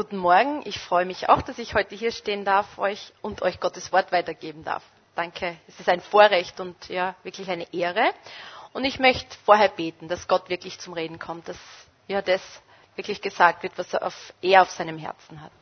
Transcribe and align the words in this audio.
guten 0.00 0.16
Morgen. 0.16 0.62
Ich 0.64 0.78
freue 0.80 1.04
mich 1.04 1.28
auch, 1.28 1.42
dass 1.42 1.58
ich 1.58 1.74
heute 1.74 1.94
hier 1.94 2.10
stehen 2.10 2.46
darf 2.46 2.78
euch 2.78 3.12
und 3.20 3.42
euch 3.42 3.60
Gottes 3.60 3.92
Wort 3.92 4.12
weitergeben 4.12 4.64
darf. 4.64 4.82
Danke. 5.14 5.58
Es 5.68 5.78
ist 5.78 5.90
ein 5.90 6.00
Vorrecht 6.00 6.58
und 6.58 6.88
ja, 6.88 7.14
wirklich 7.22 7.50
eine 7.50 7.70
Ehre. 7.74 8.14
Und 8.72 8.86
ich 8.86 8.98
möchte 8.98 9.36
vorher 9.44 9.68
beten, 9.68 10.08
dass 10.08 10.26
Gott 10.26 10.48
wirklich 10.48 10.78
zum 10.80 10.94
Reden 10.94 11.18
kommt, 11.18 11.48
dass 11.48 11.58
ja 12.08 12.22
das 12.22 12.40
wirklich 12.96 13.20
gesagt 13.20 13.62
wird, 13.62 13.76
was 13.76 13.92
er 13.92 14.06
auf, 14.06 14.32
er 14.40 14.62
auf 14.62 14.70
seinem 14.70 14.96
Herzen 14.96 15.42
hat. 15.42 15.52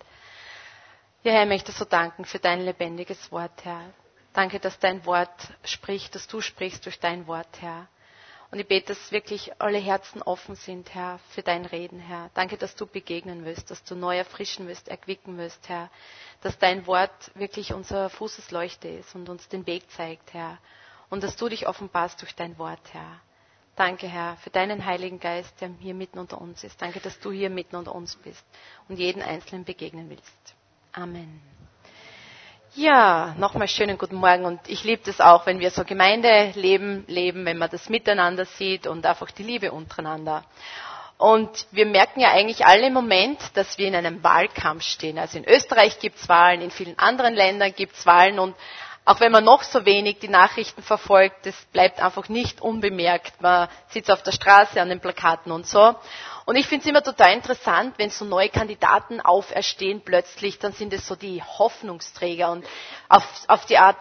Ja, 1.25 1.33
Herr, 1.33 1.43
ich 1.43 1.49
möchte 1.49 1.73
so 1.73 1.85
danken 1.85 2.25
für 2.25 2.39
dein 2.39 2.61
lebendiges 2.61 3.33
Wort, 3.33 3.65
Herr. 3.65 3.81
Danke, 4.35 4.61
dass 4.61 4.79
dein 4.79 5.05
Wort 5.05 5.49
spricht, 5.65 6.15
dass 6.15 6.29
du 6.29 6.41
sprichst 6.43 6.87
durch 6.87 7.01
dein 7.01 7.27
Wort, 7.27 7.61
Herr. 7.61 7.89
Und 8.51 8.59
ich 8.59 8.67
bete, 8.67 8.95
dass 8.95 9.13
wirklich 9.13 9.61
alle 9.61 9.79
Herzen 9.79 10.23
offen 10.23 10.55
sind, 10.55 10.95
Herr, 10.95 11.19
für 11.31 11.43
dein 11.43 11.67
Reden, 11.67 11.99
Herr. 12.01 12.31
Danke, 12.33 12.57
dass 12.57 12.75
du 12.77 12.87
begegnen 12.87 13.45
wirst, 13.45 13.71
dass 13.71 13.85
du 13.85 13.95
neu 13.95 14.17
erfrischen 14.17 14.67
wirst, 14.69 14.89
erquicken 14.89 15.37
wirst, 15.37 15.69
Herr. 15.69 15.91
Dass 16.41 16.59
dein 16.59 16.87
Wort 16.87 17.31
wirklich 17.35 17.75
unser 17.75 18.09
Fußesleuchte 18.09 18.89
ist 18.89 19.15
und 19.15 19.29
uns 19.29 19.49
den 19.49 19.67
Weg 19.67 19.91
zeigt, 19.91 20.33
Herr. 20.33 20.59
Und 21.11 21.25
dass 21.25 21.37
du 21.37 21.49
dich 21.51 21.69
offenbarst 21.69 22.23
durch 22.23 22.35
dein 22.35 22.57
Wort, 22.59 22.81
Herr. 22.93 23.21
Danke, 23.77 24.09
Herr, 24.09 24.37
für 24.39 24.51
deinen 24.51 24.85
Heiligen 24.87 25.21
Geist, 25.21 25.61
der 25.61 25.69
hier 25.79 25.95
mitten 25.95 26.19
unter 26.19 26.41
uns 26.41 26.65
ist. 26.65 26.81
Danke, 26.81 27.01
dass 27.01 27.21
du 27.21 27.31
hier 27.31 27.51
mitten 27.51 27.77
unter 27.77 27.95
uns 27.95 28.17
bist 28.17 28.45
und 28.89 28.99
jeden 28.99 29.23
Einzelnen 29.23 29.65
begegnen 29.65 30.09
willst. 30.09 30.55
Amen. 30.93 31.41
Ja, 32.75 33.35
nochmal 33.39 33.67
schönen 33.67 33.97
guten 33.97 34.17
Morgen 34.17 34.45
und 34.45 34.61
ich 34.69 34.85
liebe 34.85 35.03
das 35.05 35.21
auch, 35.21 35.47
wenn 35.47 35.59
wir 35.59 35.71
so 35.71 35.85
Gemeindeleben 35.85 37.05
leben, 37.07 37.45
wenn 37.47 37.57
man 37.57 37.71
das 37.71 37.89
miteinander 37.89 38.45
sieht 38.45 38.87
und 38.87 39.07
einfach 39.07 39.31
die 39.31 39.43
Liebe 39.43 39.73
untereinander. 39.73 40.45
Und 41.17 41.67
wir 41.71 41.87
merken 41.87 42.21
ja 42.21 42.29
eigentlich 42.31 42.67
alle 42.67 42.89
im 42.89 42.93
Moment, 42.93 43.39
dass 43.55 43.79
wir 43.79 43.89
in 43.89 43.95
einem 43.95 44.23
Wahlkampf 44.23 44.85
stehen. 44.85 45.19
Also 45.19 45.39
in 45.39 45.49
Österreich 45.49 45.99
gibt 45.99 46.19
es 46.19 46.29
Wahlen, 46.29 46.61
in 46.61 46.71
vielen 46.71 46.99
anderen 46.99 47.35
Ländern 47.35 47.73
gibt 47.75 47.97
es 47.97 48.07
Wahlen 48.07 48.39
und 48.39 48.55
auch 49.07 49.21
wenn 49.21 49.33
man 49.33 49.45
noch 49.45 49.63
so 49.63 49.87
wenig 49.87 50.19
die 50.19 50.29
Nachrichten 50.29 50.83
verfolgt, 50.83 51.47
das 51.47 51.55
bleibt 51.73 52.03
einfach 52.03 52.29
nicht 52.29 52.61
unbemerkt. 52.61 53.41
Man 53.41 53.69
sitzt 53.89 54.11
auf 54.11 54.23
der 54.23 54.33
Straße 54.33 54.81
an 54.81 54.91
den 54.91 55.01
Plakaten 55.01 55.51
und 55.51 55.67
so. 55.67 55.95
Und 56.49 56.57
ich 56.57 56.67
finde 56.67 56.85
es 56.85 56.89
immer 56.89 57.03
total 57.03 57.35
interessant, 57.35 57.99
wenn 57.99 58.09
so 58.09 58.25
neue 58.25 58.49
Kandidaten 58.49 59.21
auferstehen 59.21 60.01
plötzlich, 60.01 60.59
dann 60.59 60.73
sind 60.73 60.95
es 60.95 61.07
so 61.07 61.15
die 61.15 61.43
Hoffnungsträger 61.43 62.51
und 62.51 62.65
auf, 63.11 63.23
auf 63.49 63.67
die 63.67 63.77
Art, 63.77 63.99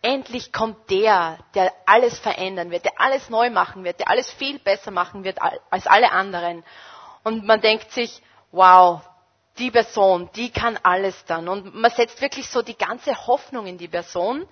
endlich 0.00 0.50
kommt 0.50 0.90
der, 0.90 1.36
der 1.54 1.74
alles 1.84 2.18
verändern 2.18 2.70
wird, 2.70 2.86
der 2.86 2.98
alles 2.98 3.28
neu 3.28 3.50
machen 3.50 3.84
wird, 3.84 4.00
der 4.00 4.08
alles 4.08 4.30
viel 4.32 4.58
besser 4.58 4.90
machen 4.90 5.24
wird 5.24 5.40
als 5.68 5.86
alle 5.86 6.10
anderen. 6.10 6.64
Und 7.22 7.44
man 7.44 7.60
denkt 7.60 7.92
sich, 7.92 8.22
wow, 8.50 9.02
die 9.58 9.70
Person, 9.70 10.30
die 10.36 10.48
kann 10.50 10.78
alles 10.82 11.22
dann. 11.26 11.48
Und 11.48 11.74
man 11.74 11.90
setzt 11.90 12.22
wirklich 12.22 12.48
so 12.48 12.62
die 12.62 12.78
ganze 12.78 13.26
Hoffnung 13.26 13.66
in 13.66 13.76
die 13.76 13.88
Person. 13.88 14.48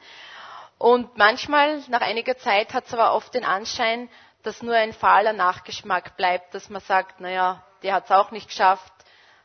Und 0.77 1.17
manchmal, 1.17 1.83
nach 1.89 2.03
einiger 2.03 2.37
Zeit, 2.37 2.75
hat 2.75 2.85
es 2.89 2.93
aber 2.93 3.15
oft 3.15 3.33
den 3.33 3.47
Anschein, 3.47 4.11
dass 4.49 4.63
nur 4.63 4.75
ein 4.75 4.95
fahler 4.95 5.35
Nachgeschmack 5.35 6.17
bleibt, 6.17 6.55
dass 6.55 6.71
man 6.71 6.81
sagt, 6.81 7.21
naja, 7.21 7.63
der 7.83 7.93
hat 7.93 8.07
es 8.07 8.11
auch 8.11 8.31
nicht 8.31 8.49
geschafft, 8.49 8.91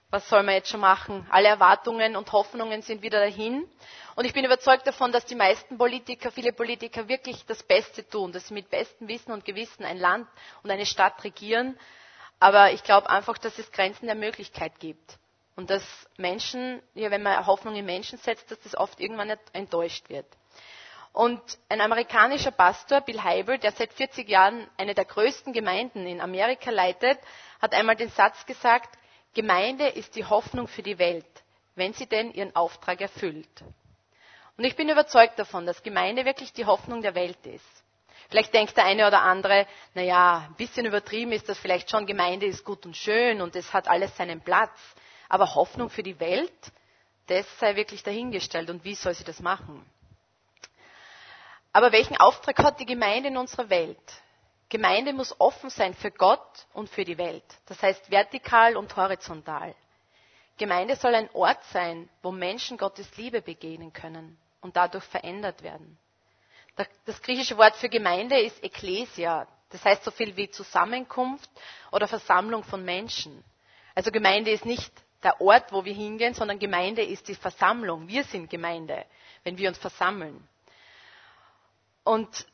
was 0.09 0.30
soll 0.30 0.44
man 0.44 0.56
jetzt 0.56 0.70
schon 0.70 0.80
machen? 0.80 1.28
Alle 1.30 1.50
Erwartungen 1.50 2.16
und 2.16 2.32
Hoffnungen 2.32 2.82
sind 2.84 3.02
wieder 3.02 3.20
dahin. 3.20 3.68
Und 4.16 4.24
ich 4.24 4.31
bin 4.34 4.46
überzeugt 4.46 4.88
davon, 4.88 5.12
dass 5.12 5.26
die 5.26 5.36
meisten 5.36 5.78
Politiker, 5.78 6.31
viele 6.31 6.54
Politiker 6.54 7.09
wirklich 7.09 7.46
das 7.48 7.64
Beste 7.64 8.08
tun, 8.08 8.31
dass 8.31 8.48
sie 8.48 8.54
mit 8.54 8.70
bestem 8.70 9.09
Wissen 9.09 9.34
und 9.34 9.44
Gewissen 9.44 9.84
ein 9.84 9.98
Land 9.98 10.26
und 10.64 10.72
eine 10.72 10.86
Stadt 10.86 11.22
regieren. 11.26 11.78
Aber 12.40 12.72
ich 12.72 12.84
glaube 12.84 13.09
einfach, 13.09 13.38
dass 13.38 13.59
es 13.59 13.74
Grenzen 13.74 14.06
der 14.06 14.16
Möglichkeit 14.16 14.80
gibt. 14.80 15.18
Und 15.58 15.70
dass 15.70 15.84
Menschen, 16.16 16.81
ja, 16.94 17.12
wenn 17.12 17.24
man 17.24 17.46
Hoffnung 17.46 17.76
in 17.76 17.86
Menschen 17.86 18.20
setzt, 18.20 18.50
dass 18.52 18.59
das 18.62 18.78
oft 18.78 19.02
irgendwann 19.02 19.36
enttäuscht 19.52 20.08
wird. 20.08 20.28
Und 21.14 21.42
ein 21.69 21.80
amerikanischer 21.80 22.50
Pastor, 22.50 23.02
Bill 23.02 23.22
Heibel, 23.22 23.59
der 23.59 23.72
seit 23.72 23.94
40 23.94 24.28
Jahren 24.28 24.68
eine 24.78 24.96
der 24.96 25.06
größten 25.06 25.53
Gemeinden 25.53 26.07
in 26.07 26.19
Amerika 26.19 26.72
leitet, 26.72 27.19
hat 27.62 27.75
einmal 27.75 27.96
den 27.96 28.09
Satz 28.09 28.47
gesagt, 28.47 28.97
Gemeinde 29.35 29.88
ist 29.90 30.16
die 30.16 30.25
Hoffnung 30.25 30.68
für 30.68 30.81
die 30.81 30.97
Welt, 30.97 31.25
wenn 31.75 31.94
sie 31.94 32.07
denn 32.07 32.34
ihren 32.34 32.56
Auftrag 32.56 33.00
erfüllt. 33.00 33.63
Und 34.57 34.63
ich 34.63 34.75
bin 34.75 34.90
überzeugt 34.90 35.38
davon, 35.38 35.68
dass 35.68 35.84
Gemeinde 35.84 36.25
wirklich 36.25 36.51
die 36.51 36.66
Hoffnung 36.66 37.03
der 37.03 37.13
Welt 37.13 37.45
ist. 37.45 37.84
Vielleicht 38.30 38.53
denkt 38.56 38.75
der 38.75 38.85
eine 38.85 39.06
oder 39.06 39.22
andere, 39.22 39.68
naja, 39.94 40.47
ein 40.50 40.56
bisschen 40.56 40.88
übertrieben 40.88 41.31
ist 41.31 41.47
das 41.47 41.59
vielleicht 41.59 41.91
schon, 41.91 42.07
Gemeinde 42.07 42.47
ist 42.47 42.66
gut 42.66 42.88
und 42.88 42.97
schön 42.97 43.41
und 43.41 43.56
es 43.56 43.72
hat 43.72 43.88
alles 43.88 44.18
seinen 44.18 44.41
Platz. 44.41 44.80
Aber 45.30 45.53
Hoffnung 45.53 45.91
für 45.91 46.03
die 46.03 46.19
Welt, 46.19 46.51
das 47.28 47.45
sei 47.59 47.75
wirklich 47.75 48.01
dahingestellt. 48.01 48.72
Und 48.72 48.84
wie 48.84 48.95
soll 48.95 49.13
sie 49.13 49.24
das 49.24 49.40
machen? 49.40 49.85
Aber 51.73 51.91
welchen 51.91 52.17
Auftrag 52.17 52.59
hat 52.59 52.79
die 52.79 52.85
Gemeinde 52.85 53.29
in 53.29 53.38
unserer 53.38 53.69
Welt? 53.69 53.97
Gemeinde 54.69 55.11
muss 55.11 55.39
offen 55.39 55.69
sein 55.72 55.94
für 55.95 56.11
Gott 56.11 56.67
und 56.73 56.89
für 56.89 57.03
die 57.03 57.17
Welt. 57.17 57.44
Das 57.66 57.81
heißt 57.81 58.09
vertikal 58.11 58.78
und 58.78 58.95
horizontal. 58.95 59.75
Gemeinde 60.57 60.95
soll 60.95 61.16
ein 61.16 61.29
Ort 61.33 61.63
sein, 61.66 62.09
wo 62.22 62.31
Menschen 62.31 62.78
Gottes 62.78 63.17
Liebe 63.17 63.41
begegnen 63.41 63.91
können 63.91 64.38
und 64.62 64.75
dadurch 64.75 65.03
verändert 65.03 65.63
werden. 65.63 65.97
Das 67.06 67.22
griechische 67.22 67.57
Wort 67.57 67.75
für 67.75 67.89
Gemeinde 67.89 68.39
ist 68.39 68.63
Ekklesia. 68.63 69.47
Das 69.69 69.83
heißt 69.83 70.03
so 70.03 70.12
viel 70.12 70.35
wie 70.35 70.50
Zusammenkunft 70.50 71.50
oder 71.91 72.07
Versammlung 72.07 72.63
von 72.63 72.85
Menschen. 72.85 73.44
Also 73.95 74.12
Gemeinde 74.12 74.51
ist 74.51 74.66
nicht 74.66 74.91
der 75.23 75.41
Ort, 75.41 75.72
wo 75.72 75.85
wir 75.85 75.94
hingehen, 75.94 76.35
sondern 76.35 76.59
Gemeinde 76.59 77.03
ist 77.03 77.28
die 77.28 77.35
Versammlung. 77.35 78.07
Wir 78.07 78.23
sind 78.23 78.50
Gemeinde, 78.50 79.06
wenn 79.44 79.57
wir 79.57 79.69
uns 79.69 79.78
versammeln. 79.79 80.47
Und 82.03 82.46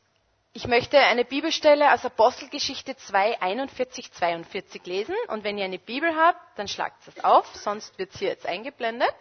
ich 0.52 0.66
möchte 0.66 0.98
eine 0.98 1.24
Bibelstelle 1.24 1.92
aus 1.94 2.04
Apostelgeschichte 2.04 2.96
2, 2.96 3.40
41, 3.40 4.12
42 4.12 4.84
lesen. 4.84 5.14
Und 5.28 5.44
wenn 5.44 5.58
ihr 5.58 5.64
eine 5.64 5.78
Bibel 5.78 6.14
habt, 6.16 6.58
dann 6.58 6.66
schlagt 6.68 7.06
es 7.06 7.22
auf, 7.24 7.46
sonst 7.54 7.96
wird 7.98 8.12
es 8.12 8.18
hier 8.18 8.28
jetzt 8.28 8.46
eingeblendet. 8.46 9.14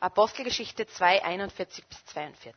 Apostelgeschichte 0.00 0.86
2, 0.86 1.24
41 1.24 1.86
bis 1.86 2.04
42. 2.06 2.54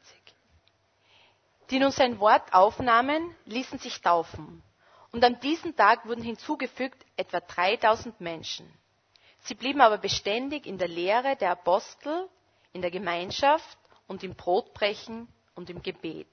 Die 1.69 1.79
nun 1.79 1.91
sein 1.91 2.19
Wort 2.19 2.53
aufnahmen, 2.53 3.35
ließen 3.45 3.77
sich 3.77 4.01
taufen. 4.01 4.63
Und 5.11 5.23
an 5.23 5.39
diesem 5.39 5.75
Tag 5.75 6.07
wurden 6.07 6.23
hinzugefügt 6.23 7.05
etwa 7.17 7.39
3000 7.39 8.19
Menschen. 8.19 8.71
Sie 9.41 9.53
blieben 9.53 9.81
aber 9.81 9.99
beständig 9.99 10.65
in 10.65 10.79
der 10.79 10.87
Lehre 10.87 11.35
der 11.35 11.51
Apostel, 11.51 12.27
in 12.73 12.81
der 12.81 12.91
Gemeinschaft 12.91 13.77
und 14.07 14.23
im 14.23 14.35
Brotbrechen 14.35 15.27
und 15.55 15.69
im 15.69 15.81
Gebet. 15.81 16.27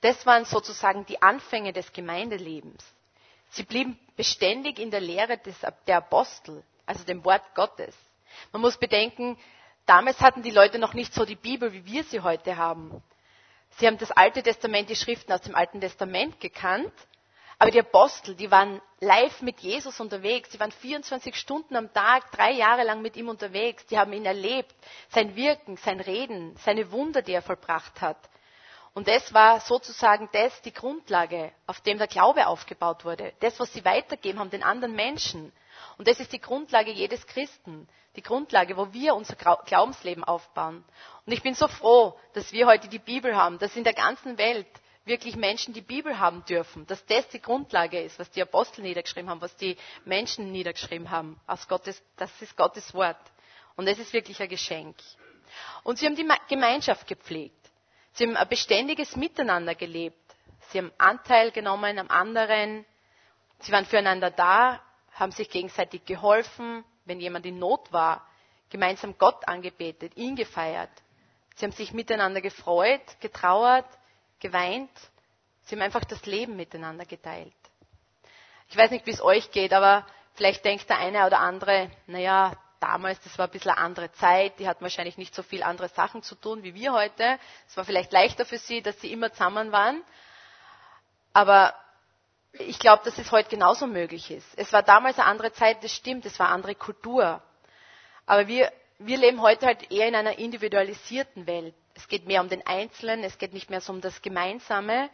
Das 0.00 0.26
waren 0.26 0.44
sozusagen 0.44 1.04
die 1.06 1.20
Anfänge 1.22 1.72
des 1.72 1.92
Gemeindelebens. 1.92 2.84
Sie 3.50 3.62
blieben 3.64 3.98
beständig 4.16 4.78
in 4.78 4.90
der 4.90 5.00
Lehre 5.00 5.38
des, 5.38 5.56
der 5.86 5.96
Apostel, 5.98 6.62
also 6.84 7.04
dem 7.04 7.24
Wort 7.24 7.42
Gottes. 7.54 7.96
Man 8.52 8.62
muss 8.62 8.76
bedenken, 8.76 9.38
damals 9.86 10.20
hatten 10.20 10.42
die 10.42 10.50
Leute 10.50 10.78
noch 10.78 10.94
nicht 10.94 11.14
so 11.14 11.24
die 11.24 11.36
Bibel, 11.36 11.72
wie 11.72 11.84
wir 11.86 12.04
sie 12.04 12.20
heute 12.20 12.56
haben. 12.56 13.02
Sie 13.78 13.86
haben 13.86 13.98
das 13.98 14.10
Alte 14.10 14.42
Testament, 14.42 14.88
die 14.90 14.96
Schriften 14.96 15.32
aus 15.32 15.42
dem 15.42 15.54
Alten 15.54 15.80
Testament 15.80 16.40
gekannt, 16.40 16.92
aber 17.58 17.70
die 17.70 17.80
Apostel, 17.80 18.34
die 18.34 18.50
waren 18.50 18.82
live 19.00 19.40
mit 19.40 19.60
Jesus 19.60 19.98
unterwegs. 20.00 20.52
Sie 20.52 20.60
waren 20.60 20.72
24 20.72 21.34
Stunden 21.36 21.74
am 21.76 21.92
Tag, 21.92 22.30
drei 22.32 22.52
Jahre 22.52 22.84
lang 22.84 23.00
mit 23.00 23.16
ihm 23.16 23.28
unterwegs. 23.28 23.86
Die 23.86 23.98
haben 23.98 24.12
ihn 24.12 24.26
erlebt, 24.26 24.74
sein 25.08 25.36
Wirken, 25.36 25.76
sein 25.78 26.00
Reden, 26.00 26.56
seine 26.58 26.92
Wunder, 26.92 27.22
die 27.22 27.32
er 27.32 27.42
vollbracht 27.42 28.00
hat. 28.00 28.18
Und 28.92 29.08
das 29.08 29.34
war 29.34 29.60
sozusagen 29.60 30.28
das, 30.32 30.62
die 30.62 30.72
Grundlage, 30.72 31.52
auf 31.66 31.80
dem 31.80 31.98
der 31.98 32.06
Glaube 32.06 32.46
aufgebaut 32.46 33.04
wurde. 33.04 33.32
Das, 33.40 33.58
was 33.60 33.72
sie 33.72 33.84
weitergeben 33.84 34.38
haben 34.38 34.50
den 34.50 34.62
anderen 34.62 34.94
Menschen. 34.94 35.52
Und 35.98 36.08
das 36.08 36.20
ist 36.20 36.32
die 36.32 36.40
Grundlage 36.40 36.90
jedes 36.90 37.26
Christen. 37.26 37.88
Die 38.16 38.22
Grundlage, 38.22 38.76
wo 38.78 38.92
wir 38.94 39.14
unser 39.14 39.34
Glaubensleben 39.34 40.24
aufbauen. 40.24 40.82
Und 41.26 41.32
ich 41.32 41.42
bin 41.42 41.54
so 41.54 41.68
froh, 41.68 42.18
dass 42.32 42.52
wir 42.52 42.66
heute 42.66 42.88
die 42.88 42.98
Bibel 42.98 43.36
haben, 43.36 43.58
dass 43.58 43.76
in 43.76 43.84
der 43.84 43.92
ganzen 43.92 44.38
Welt 44.38 44.66
wirklich 45.06 45.36
Menschen 45.36 45.72
die 45.72 45.80
Bibel 45.80 46.18
haben 46.18 46.44
dürfen, 46.44 46.86
dass 46.86 47.04
das 47.06 47.28
die 47.28 47.40
Grundlage 47.40 48.00
ist, 48.00 48.18
was 48.18 48.30
die 48.30 48.42
Apostel 48.42 48.82
niedergeschrieben 48.82 49.30
haben, 49.30 49.40
was 49.40 49.56
die 49.56 49.76
Menschen 50.04 50.50
niedergeschrieben 50.52 51.10
haben. 51.10 51.40
Aus 51.46 51.68
Gottes, 51.68 52.02
das 52.16 52.30
ist 52.42 52.56
Gottes 52.56 52.92
Wort. 52.92 53.16
Und 53.76 53.86
es 53.86 53.98
ist 53.98 54.12
wirklich 54.12 54.40
ein 54.42 54.48
Geschenk. 54.48 54.96
Und 55.84 55.98
sie 55.98 56.06
haben 56.06 56.16
die 56.16 56.28
Gemeinschaft 56.48 57.06
gepflegt. 57.06 57.54
Sie 58.12 58.24
haben 58.24 58.36
ein 58.36 58.48
beständiges 58.48 59.14
Miteinander 59.16 59.74
gelebt. 59.74 60.18
Sie 60.70 60.78
haben 60.78 60.92
Anteil 60.98 61.52
genommen 61.52 61.98
am 61.98 62.10
anderen. 62.10 62.84
Sie 63.60 63.72
waren 63.72 63.86
füreinander 63.86 64.30
da, 64.30 64.80
haben 65.12 65.32
sich 65.32 65.48
gegenseitig 65.48 66.04
geholfen, 66.04 66.84
wenn 67.04 67.20
jemand 67.20 67.46
in 67.46 67.58
Not 67.58 67.92
war, 67.92 68.26
gemeinsam 68.70 69.16
Gott 69.18 69.46
angebetet, 69.48 70.16
ihn 70.16 70.34
gefeiert. 70.34 70.90
Sie 71.54 71.64
haben 71.64 71.72
sich 71.72 71.92
miteinander 71.92 72.40
gefreut, 72.40 73.00
getrauert, 73.20 73.86
geweint. 74.40 74.90
Sie 75.64 75.74
haben 75.74 75.82
einfach 75.82 76.04
das 76.04 76.24
Leben 76.26 76.56
miteinander 76.56 77.04
geteilt. 77.04 77.52
Ich 78.68 78.76
weiß 78.76 78.90
nicht, 78.90 79.06
wie 79.06 79.10
es 79.12 79.20
euch 79.22 79.50
geht, 79.50 79.72
aber 79.72 80.04
Vielleicht 80.36 80.64
denkt 80.66 80.88
der 80.90 80.98
eine 80.98 81.26
oder 81.26 81.40
andere, 81.40 81.90
naja, 82.06 82.52
damals, 82.78 83.18
das 83.22 83.38
war 83.38 83.46
ein 83.46 83.50
bisschen 83.50 83.70
eine 83.70 83.80
andere 83.80 84.12
Zeit, 84.12 84.58
die 84.58 84.68
hatten 84.68 84.82
wahrscheinlich 84.82 85.16
nicht 85.16 85.34
so 85.34 85.42
viel 85.42 85.62
andere 85.62 85.88
Sachen 85.88 86.22
zu 86.22 86.34
tun 86.34 86.62
wie 86.62 86.74
wir 86.74 86.92
heute. 86.92 87.38
Es 87.66 87.76
war 87.78 87.84
vielleicht 87.86 88.12
leichter 88.12 88.44
für 88.44 88.58
sie, 88.58 88.82
dass 88.82 89.00
sie 89.00 89.10
immer 89.10 89.32
zusammen 89.32 89.72
waren. 89.72 90.02
Aber 91.32 91.74
ich 92.52 92.78
glaube, 92.78 93.02
dass 93.04 93.16
es 93.16 93.32
heute 93.32 93.48
genauso 93.48 93.86
möglich 93.86 94.30
ist. 94.30 94.46
Es 94.58 94.74
war 94.74 94.82
damals 94.82 95.18
eine 95.18 95.26
andere 95.28 95.52
Zeit, 95.52 95.82
das 95.82 95.92
stimmt, 95.92 96.26
es 96.26 96.38
war 96.38 96.48
eine 96.48 96.54
andere 96.56 96.74
Kultur. 96.74 97.42
Aber 98.26 98.46
wir, 98.46 98.70
wir 98.98 99.16
leben 99.16 99.40
heute 99.40 99.64
halt 99.64 99.90
eher 99.90 100.06
in 100.06 100.14
einer 100.14 100.38
individualisierten 100.38 101.46
Welt. 101.46 101.74
Es 101.96 102.08
geht 102.08 102.26
mehr 102.26 102.42
um 102.42 102.48
den 102.50 102.64
Einzelnen, 102.66 103.24
es 103.24 103.38
geht 103.38 103.54
nicht 103.54 103.70
mehr 103.70 103.80
so 103.80 103.92
um 103.92 104.02
das 104.02 104.20
Gemeinsame. 104.20 105.08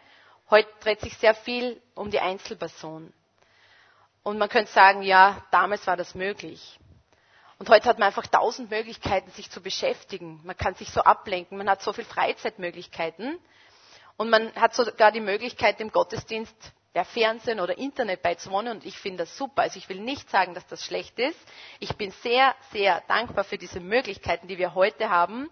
Heute 0.50 0.69
dreht 0.81 1.00
sich 1.00 1.17
sehr 1.17 1.34
viel 1.34 1.81
um 1.94 2.11
die 2.11 2.19
Einzelperson. 2.20 3.12
Und 4.25 4.38
man 4.38 4.49
könnte 4.49 4.70
sagen, 4.70 5.02
ja, 5.02 5.44
damals 5.52 5.87
war 5.87 5.96
das 5.96 6.14
möglich. 6.14 6.79
Und 7.58 7.69
heute 7.69 7.88
hat 7.88 8.00
man 8.00 8.08
einfach 8.08 8.26
tausend 8.26 8.70
Möglichkeiten, 8.70 9.31
sich 9.31 9.49
zu 9.49 9.61
beschäftigen. 9.62 10.40
Man 10.43 10.56
kann 10.56 10.75
sich 10.75 10.90
so 10.90 11.00
ablenken, 11.02 11.56
man 11.56 11.70
hat 11.70 11.81
so 11.82 11.93
viele 11.93 12.08
Freizeitmöglichkeiten. 12.08 13.38
Und 14.17 14.31
man 14.31 14.52
hat 14.56 14.75
sogar 14.75 15.12
die 15.12 15.20
Möglichkeit, 15.20 15.79
dem 15.79 15.93
Gottesdienst 15.93 16.55
per 16.93 17.05
Fernsehen 17.05 17.61
oder 17.61 17.79
Internet 17.79 18.23
beizuwohnen. 18.23 18.76
Und 18.79 18.84
ich 18.84 18.99
finde 18.99 19.19
das 19.19 19.37
super. 19.38 19.62
Also 19.62 19.79
ich 19.79 19.88
will 19.88 20.00
nicht 20.00 20.29
sagen, 20.31 20.55
dass 20.55 20.67
das 20.67 20.84
schlecht 20.84 21.19
ist. 21.20 21.38
Ich 21.79 21.96
bin 21.96 22.11
sehr, 22.23 22.55
sehr 22.73 23.00
dankbar 23.08 23.44
für 23.44 23.58
diese 23.58 23.81
Möglichkeiten, 23.81 24.49
die 24.49 24.58
wir 24.58 24.75
heute 24.75 25.08
haben. 25.08 25.49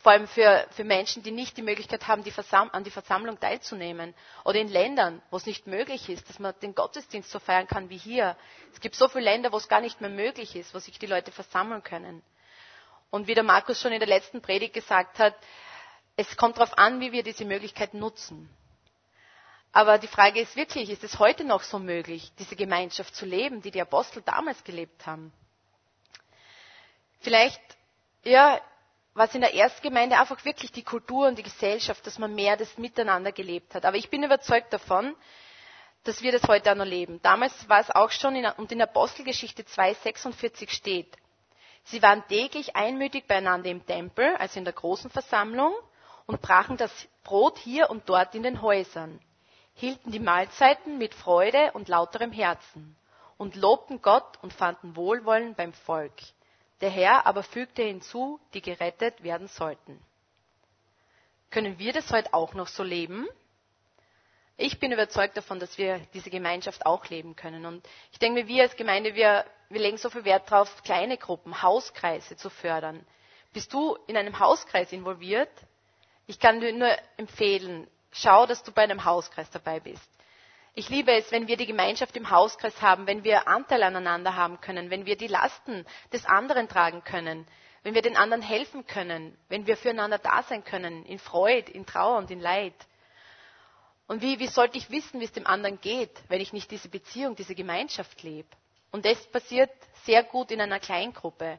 Vor 0.00 0.12
allem 0.12 0.26
für, 0.28 0.66
für 0.70 0.84
Menschen, 0.84 1.22
die 1.22 1.30
nicht 1.30 1.58
die 1.58 1.62
Möglichkeit 1.62 2.08
haben, 2.08 2.24
die 2.24 2.32
an 2.50 2.84
die 2.84 2.90
Versammlung 2.90 3.38
teilzunehmen. 3.38 4.14
Oder 4.44 4.58
in 4.60 4.68
Ländern, 4.68 5.20
wo 5.30 5.36
es 5.36 5.44
nicht 5.44 5.66
möglich 5.66 6.08
ist, 6.08 6.26
dass 6.28 6.38
man 6.38 6.54
den 6.62 6.74
Gottesdienst 6.74 7.30
so 7.30 7.38
feiern 7.38 7.66
kann 7.66 7.90
wie 7.90 7.98
hier. 7.98 8.34
Es 8.72 8.80
gibt 8.80 8.94
so 8.94 9.08
viele 9.08 9.24
Länder, 9.24 9.52
wo 9.52 9.58
es 9.58 9.68
gar 9.68 9.82
nicht 9.82 10.00
mehr 10.00 10.08
möglich 10.08 10.56
ist, 10.56 10.74
wo 10.74 10.78
sich 10.78 10.98
die 10.98 11.06
Leute 11.06 11.32
versammeln 11.32 11.82
können. 11.82 12.22
Und 13.10 13.26
wie 13.26 13.34
der 13.34 13.44
Markus 13.44 13.78
schon 13.78 13.92
in 13.92 13.98
der 14.00 14.08
letzten 14.08 14.40
Predigt 14.40 14.72
gesagt 14.72 15.18
hat, 15.18 15.34
es 16.16 16.34
kommt 16.36 16.56
darauf 16.56 16.78
an, 16.78 17.00
wie 17.00 17.12
wir 17.12 17.22
diese 17.22 17.44
Möglichkeit 17.44 17.92
nutzen. 17.92 18.48
Aber 19.72 19.98
die 19.98 20.06
Frage 20.08 20.40
ist 20.40 20.56
wirklich, 20.56 20.88
ist 20.88 21.04
es 21.04 21.18
heute 21.18 21.44
noch 21.44 21.62
so 21.62 21.78
möglich, 21.78 22.32
diese 22.38 22.56
Gemeinschaft 22.56 23.14
zu 23.14 23.26
leben, 23.26 23.60
die 23.60 23.70
die 23.70 23.80
Apostel 23.82 24.22
damals 24.22 24.64
gelebt 24.64 25.06
haben? 25.06 25.30
Vielleicht, 27.20 27.60
ja, 28.24 28.60
war 29.14 29.26
es 29.26 29.34
in 29.34 29.40
der 29.40 29.54
Erstgemeinde 29.54 30.18
einfach 30.18 30.44
wirklich 30.44 30.72
die 30.72 30.84
Kultur 30.84 31.26
und 31.28 31.36
die 31.38 31.42
Gesellschaft, 31.42 32.06
dass 32.06 32.18
man 32.18 32.34
mehr 32.34 32.56
das 32.56 32.78
Miteinander 32.78 33.32
gelebt 33.32 33.74
hat. 33.74 33.84
Aber 33.84 33.96
ich 33.96 34.08
bin 34.10 34.22
überzeugt 34.22 34.72
davon, 34.72 35.14
dass 36.04 36.22
wir 36.22 36.32
das 36.32 36.44
heute 36.48 36.70
auch 36.70 36.76
noch 36.76 36.84
leben. 36.84 37.20
Damals 37.22 37.68
war 37.68 37.80
es 37.80 37.90
auch 37.90 38.10
schon, 38.10 38.36
in, 38.36 38.46
und 38.46 38.72
in 38.72 38.80
Apostelgeschichte 38.80 39.62
2,46 39.64 40.70
steht, 40.70 41.16
sie 41.84 42.02
waren 42.02 42.26
täglich 42.28 42.76
einmütig 42.76 43.26
beieinander 43.26 43.68
im 43.70 43.84
Tempel, 43.84 44.34
also 44.36 44.58
in 44.58 44.64
der 44.64 44.72
großen 44.74 45.10
Versammlung, 45.10 45.74
und 46.26 46.40
brachen 46.40 46.76
das 46.76 46.92
Brot 47.24 47.58
hier 47.58 47.90
und 47.90 48.08
dort 48.08 48.34
in 48.34 48.44
den 48.44 48.62
Häusern, 48.62 49.20
hielten 49.74 50.12
die 50.12 50.20
Mahlzeiten 50.20 50.96
mit 50.98 51.14
Freude 51.14 51.72
und 51.72 51.88
lauterem 51.88 52.30
Herzen 52.32 52.96
und 53.36 53.56
lobten 53.56 54.00
Gott 54.00 54.38
und 54.42 54.52
fanden 54.52 54.94
Wohlwollen 54.96 55.54
beim 55.54 55.72
Volk. 55.72 56.12
Der 56.80 56.90
Herr 56.90 57.26
aber 57.26 57.42
fügte 57.42 57.82
hinzu, 57.82 58.40
die 58.54 58.62
gerettet 58.62 59.22
werden 59.22 59.48
sollten. 59.48 60.00
Können 61.50 61.78
wir 61.78 61.92
das 61.92 62.10
heute 62.10 62.32
auch 62.32 62.54
noch 62.54 62.68
so 62.68 62.82
leben? 62.82 63.26
Ich 64.56 64.78
bin 64.78 64.92
überzeugt 64.92 65.36
davon, 65.36 65.58
dass 65.58 65.78
wir 65.78 65.98
diese 66.12 66.30
Gemeinschaft 66.30 66.84
auch 66.86 67.06
leben 67.08 67.34
können. 67.34 67.66
Und 67.66 67.86
ich 68.12 68.18
denke, 68.18 68.46
wir 68.46 68.62
als 68.62 68.76
Gemeinde, 68.76 69.14
wir, 69.14 69.44
wir 69.68 69.80
legen 69.80 69.96
so 69.96 70.10
viel 70.10 70.24
Wert 70.24 70.50
darauf, 70.50 70.82
kleine 70.82 71.16
Gruppen, 71.16 71.62
Hauskreise 71.62 72.36
zu 72.36 72.50
fördern. 72.50 73.04
Bist 73.52 73.72
du 73.72 73.96
in 74.06 74.16
einem 74.16 74.38
Hauskreis 74.38 74.92
involviert? 74.92 75.50
Ich 76.26 76.38
kann 76.38 76.60
dir 76.60 76.72
nur 76.72 76.94
empfehlen, 77.16 77.88
schau, 78.12 78.46
dass 78.46 78.62
du 78.62 78.70
bei 78.70 78.82
einem 78.82 79.04
Hauskreis 79.04 79.50
dabei 79.50 79.80
bist. 79.80 80.08
Ich 80.74 80.88
liebe 80.88 81.12
es, 81.12 81.32
wenn 81.32 81.48
wir 81.48 81.56
die 81.56 81.66
Gemeinschaft 81.66 82.16
im 82.16 82.30
Hauskreis 82.30 82.80
haben, 82.80 83.06
wenn 83.06 83.24
wir 83.24 83.48
Anteil 83.48 83.82
aneinander 83.82 84.36
haben 84.36 84.60
können, 84.60 84.90
wenn 84.90 85.04
wir 85.04 85.16
die 85.16 85.26
Lasten 85.26 85.84
des 86.12 86.24
anderen 86.26 86.68
tragen 86.68 87.02
können, 87.02 87.46
wenn 87.82 87.94
wir 87.94 88.02
den 88.02 88.16
anderen 88.16 88.42
helfen 88.42 88.86
können, 88.86 89.36
wenn 89.48 89.66
wir 89.66 89.76
füreinander 89.76 90.18
da 90.18 90.42
sein 90.44 90.62
können, 90.62 91.04
in 91.06 91.18
Freude, 91.18 91.72
in 91.72 91.86
Trauer 91.86 92.18
und 92.18 92.30
in 92.30 92.40
Leid. 92.40 92.74
Und 94.06 94.22
wie, 94.22 94.38
wie 94.38 94.46
sollte 94.46 94.78
ich 94.78 94.90
wissen, 94.90 95.20
wie 95.20 95.24
es 95.24 95.32
dem 95.32 95.46
anderen 95.46 95.80
geht, 95.80 96.22
wenn 96.28 96.40
ich 96.40 96.52
nicht 96.52 96.70
diese 96.70 96.88
Beziehung, 96.88 97.34
diese 97.34 97.54
Gemeinschaft 97.54 98.22
lebe? 98.22 98.48
Und 98.92 99.04
das 99.04 99.24
passiert 99.28 99.70
sehr 100.04 100.22
gut 100.22 100.50
in 100.50 100.60
einer 100.60 100.80
Kleingruppe. 100.80 101.58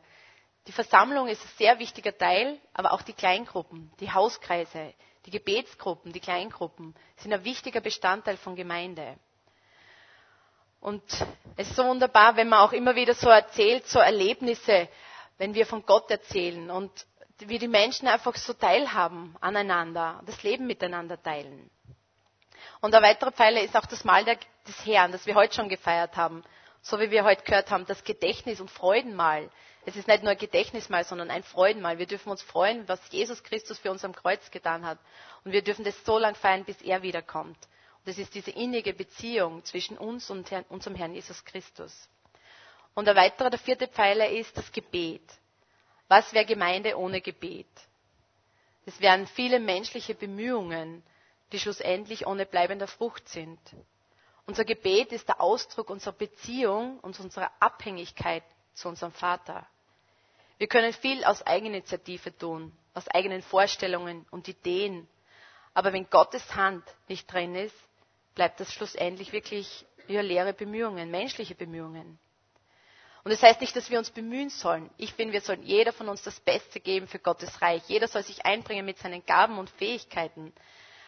Die 0.68 0.72
Versammlung 0.72 1.28
ist 1.28 1.42
ein 1.44 1.52
sehr 1.58 1.80
wichtiger 1.80 2.18
Teil, 2.18 2.60
aber 2.74 2.94
auch 2.94 3.02
die 3.02 3.14
Kleingruppen, 3.14 3.92
die 4.00 4.12
Hauskreise, 4.12 4.94
die 5.26 5.32
Gebetsgruppen, 5.32 6.14
die 6.14 6.20
Kleingruppen 6.20 6.96
sind 7.18 7.34
ein 7.34 7.44
wichtiger 7.44 7.82
Bestandteil 7.82 8.38
von 8.38 8.56
Gemeinde. 8.56 9.18
Und 10.80 11.04
es 11.58 11.68
ist 11.70 11.76
so 11.76 11.86
wunderbar, 11.86 12.36
wenn 12.36 12.50
man 12.50 12.60
auch 12.60 12.74
immer 12.74 12.96
wieder 12.96 13.14
so 13.14 13.30
erzählt, 13.30 13.88
so 13.88 14.00
Erlebnisse, 14.00 14.90
wenn 15.38 15.54
wir 15.54 15.66
von 15.68 15.86
Gott 15.86 16.10
erzählen 16.10 16.72
und 16.72 16.92
wie 17.40 17.60
die 17.60 17.68
Menschen 17.68 18.08
einfach 18.08 18.36
so 18.36 18.54
teilhaben 18.54 19.36
aneinander, 19.42 20.22
das 20.26 20.42
Leben 20.44 20.66
miteinander 20.68 21.22
teilen. 21.22 21.70
Und 22.82 22.96
ein 22.96 23.04
weiterer 23.04 23.32
Pfeiler 23.32 23.62
ist 23.62 23.76
auch 23.76 23.86
das 23.86 24.04
Mahl 24.04 24.26
des 24.26 24.86
Herrn, 24.86 25.12
das 25.12 25.26
wir 25.28 25.36
heute 25.36 25.54
schon 25.56 25.70
gefeiert 25.70 26.18
haben. 26.18 26.44
So 26.82 27.00
wie 27.00 27.12
wir 27.12 27.24
heute 27.24 27.44
gehört 27.44 27.70
haben, 27.70 27.86
das 27.86 28.04
Gedächtnis- 28.04 28.60
und 28.60 28.72
Freudenmahl. 28.72 29.50
Es 29.86 29.96
ist 29.96 30.08
nicht 30.08 30.22
nur 30.22 30.32
ein 30.32 30.38
Gedächtnismal, 30.38 31.04
sondern 31.04 31.32
ein 31.32 31.44
Freudenmal. 31.44 31.98
Wir 31.98 32.06
dürfen 32.06 32.30
uns 32.30 32.44
freuen, 32.44 32.88
was 32.88 33.00
Jesus 33.12 33.44
Christus 33.44 33.80
für 33.80 33.90
uns 33.90 34.06
am 34.06 34.14
Kreuz 34.14 34.52
getan 34.52 34.86
hat. 34.86 35.00
Und 35.44 35.54
wir 35.54 35.64
dürfen 35.64 35.84
das 35.84 36.06
so 36.06 36.20
lange 36.20 36.36
feiern, 36.36 36.66
bis 36.66 36.82
er 36.82 37.02
wiederkommt. 37.02 37.58
Und 37.58 38.08
das 38.08 38.18
ist 38.20 38.36
diese 38.36 38.52
innige 38.52 38.94
Beziehung 38.94 39.64
zwischen 39.66 39.98
uns 39.98 40.30
und 40.30 40.52
unserem 40.70 40.96
Herrn 40.96 41.14
Jesus 41.14 41.44
Christus. 41.46 42.10
Und 42.94 43.06
der 43.06 43.16
weitere, 43.16 43.50
der 43.50 43.60
vierte 43.60 43.88
Pfeiler 43.88 44.30
ist 44.30 44.56
das 44.56 44.72
Gebet. 44.72 45.24
Was 46.08 46.34
wäre 46.34 46.46
Gemeinde 46.46 46.98
ohne 46.98 47.22
Gebet? 47.22 47.68
Es 48.86 49.00
wären 49.00 49.28
viele 49.28 49.60
menschliche 49.60 50.14
Bemühungen, 50.14 51.04
die 51.52 51.60
schlussendlich 51.60 52.28
ohne 52.28 52.46
bleibender 52.46 52.88
Frucht 52.88 53.30
sind. 53.30 53.60
Unser 54.46 54.66
Gebet 54.66 55.12
ist 55.12 55.28
der 55.28 55.40
Ausdruck 55.40 55.90
unserer 55.90 56.14
Beziehung 56.14 57.00
und 57.00 57.20
unserer 57.20 57.52
Abhängigkeit 57.60 58.44
zu 58.74 58.90
unserem 58.90 59.12
Vater. 59.12 59.66
Wir 60.62 60.68
können 60.68 60.94
viel 60.94 61.24
aus 61.24 61.42
Eigeninitiative 61.42 62.38
tun, 62.38 62.72
aus 62.94 63.08
eigenen 63.08 63.42
Vorstellungen 63.42 64.28
und 64.30 64.48
Ideen. 64.48 65.08
Aber 65.74 65.92
wenn 65.92 66.08
Gottes 66.12 66.54
Hand 66.56 66.84
nicht 67.08 67.34
drin 67.34 67.56
ist, 67.56 67.76
bleibt 68.36 68.60
das 68.60 68.72
schlussendlich 68.72 69.34
wirklich 69.34 69.88
ja, 70.08 70.22
leere 70.22 70.54
Bemühungen, 70.54 71.10
menschliche 71.10 71.56
Bemühungen. 71.56 72.20
Und 73.24 73.32
das 73.32 73.42
heißt 73.42 73.60
nicht, 73.60 73.76
dass 73.76 73.90
wir 73.90 73.98
uns 73.98 74.12
bemühen 74.12 74.52
sollen. 74.52 74.92
Ich 74.98 75.16
finde, 75.16 75.34
wir 75.34 75.42
sollen 75.42 75.64
jeder 75.64 75.94
von 75.94 76.08
uns 76.08 76.22
das 76.22 76.40
Beste 76.40 76.80
geben 76.80 77.08
für 77.08 77.18
Gottes 77.18 77.60
Reich. 77.64 77.82
Jeder 77.88 78.08
soll 78.08 78.22
sich 78.22 78.46
einbringen 78.46 78.86
mit 78.86 79.00
seinen 79.00 79.26
Gaben 79.26 79.58
und 79.58 79.72
Fähigkeiten. 79.72 80.54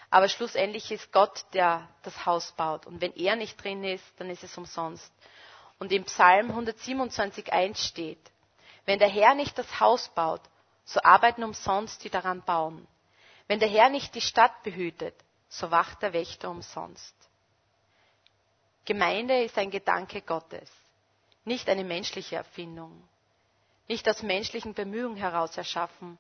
Aber 0.10 0.30
schlussendlich 0.30 0.90
ist 0.92 1.12
Gott, 1.12 1.46
der 1.54 1.88
das 2.02 2.26
Haus 2.26 2.54
baut. 2.54 2.88
Und 2.88 3.02
wenn 3.02 3.14
er 3.14 3.36
nicht 3.36 3.64
drin 3.64 3.84
ist, 3.84 4.04
dann 4.18 4.32
ist 4.32 4.44
es 4.44 4.58
umsonst. 4.58 5.14
Und 5.78 5.92
im 5.92 6.06
Psalm 6.06 6.50
127.1 6.50 7.78
steht, 7.88 8.33
wenn 8.86 9.00
der 9.00 9.10
Herr 9.10 9.36
nicht 9.36 9.58
das 9.58 9.80
Haus 9.80 10.10
baut, 10.10 10.42
so 10.86 11.00
arbeiten 11.04 11.44
umsonst 11.44 12.04
die 12.04 12.10
daran 12.10 12.42
bauen. 12.44 12.88
Wenn 13.48 13.60
der 13.60 13.70
Herr 13.70 13.90
nicht 13.90 14.16
die 14.16 14.22
Stadt 14.22 14.64
behütet, 14.64 15.16
so 15.50 15.72
wacht 15.72 16.02
der 16.02 16.14
Wächter 16.14 16.50
umsonst. 16.50 17.16
Gemeinde 18.86 19.44
ist 19.44 19.58
ein 19.58 19.72
Gedanke 19.72 20.22
Gottes, 20.22 20.70
nicht 21.46 21.70
eine 21.70 21.84
menschliche 21.84 22.36
Erfindung, 22.36 23.08
nicht 23.88 24.08
aus 24.10 24.24
menschlichen 24.24 24.74
Bemühungen 24.74 25.16
heraus 25.18 25.56
erschaffen, 25.58 26.18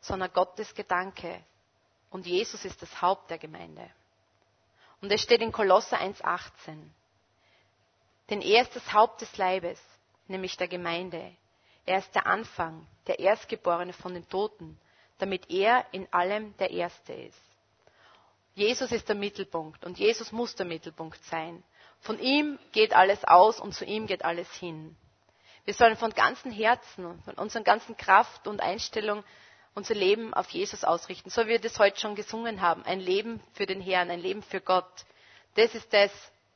sondern 0.00 0.32
Gottes 0.32 0.74
Gedanke. 0.74 1.42
Und 2.10 2.26
Jesus 2.26 2.64
ist 2.64 2.80
das 2.80 3.02
Haupt 3.02 3.30
der 3.30 3.38
Gemeinde. 3.38 3.90
Und 5.02 5.12
es 5.12 5.20
steht 5.22 5.42
in 5.42 5.52
Kolosser 5.52 5.98
1,18. 6.00 6.90
Denn 8.30 8.40
er 8.40 8.62
ist 8.62 8.74
das 8.74 8.92
Haupt 8.92 9.20
des 9.20 9.36
Leibes, 9.36 9.80
nämlich 10.26 10.56
der 10.56 10.68
Gemeinde. 10.68 11.36
Er 11.86 11.98
ist 11.98 12.14
der 12.14 12.26
Anfang, 12.26 12.86
der 13.06 13.20
Erstgeborene 13.20 13.92
von 13.92 14.12
den 14.12 14.28
Toten, 14.28 14.78
damit 15.18 15.50
er 15.50 15.86
in 15.92 16.12
allem 16.12 16.56
der 16.58 16.70
Erste 16.70 17.12
ist. 17.12 17.40
Jesus 18.54 18.90
ist 18.90 19.08
der 19.08 19.16
Mittelpunkt 19.16 19.84
und 19.84 19.98
Jesus 19.98 20.32
muss 20.32 20.54
der 20.56 20.66
Mittelpunkt 20.66 21.22
sein. 21.24 21.62
Von 22.00 22.18
ihm 22.18 22.58
geht 22.72 22.94
alles 22.94 23.24
aus 23.24 23.60
und 23.60 23.72
zu 23.72 23.84
ihm 23.84 24.06
geht 24.06 24.24
alles 24.24 24.52
hin. 24.54 24.96
Wir 25.64 25.74
sollen 25.74 25.96
von 25.96 26.10
ganzem 26.10 26.52
Herzen 26.52 27.06
und 27.06 27.24
von 27.24 27.34
unserer 27.34 27.62
ganzen 27.62 27.96
Kraft 27.96 28.46
und 28.46 28.60
Einstellung 28.60 29.24
unser 29.74 29.94
Leben 29.94 30.32
auf 30.32 30.48
Jesus 30.50 30.84
ausrichten, 30.84 31.28
so 31.28 31.42
wie 31.44 31.48
wir 31.50 31.60
das 31.60 31.78
heute 31.78 32.00
schon 32.00 32.14
gesungen 32.14 32.62
haben. 32.62 32.82
Ein 32.84 33.00
Leben 33.00 33.42
für 33.52 33.66
den 33.66 33.80
Herrn, 33.80 34.10
ein 34.10 34.20
Leben 34.20 34.42
für 34.42 34.60
Gott. 34.60 35.04
Das 35.54 35.74
ist 35.74 35.92
das, 35.92 36.10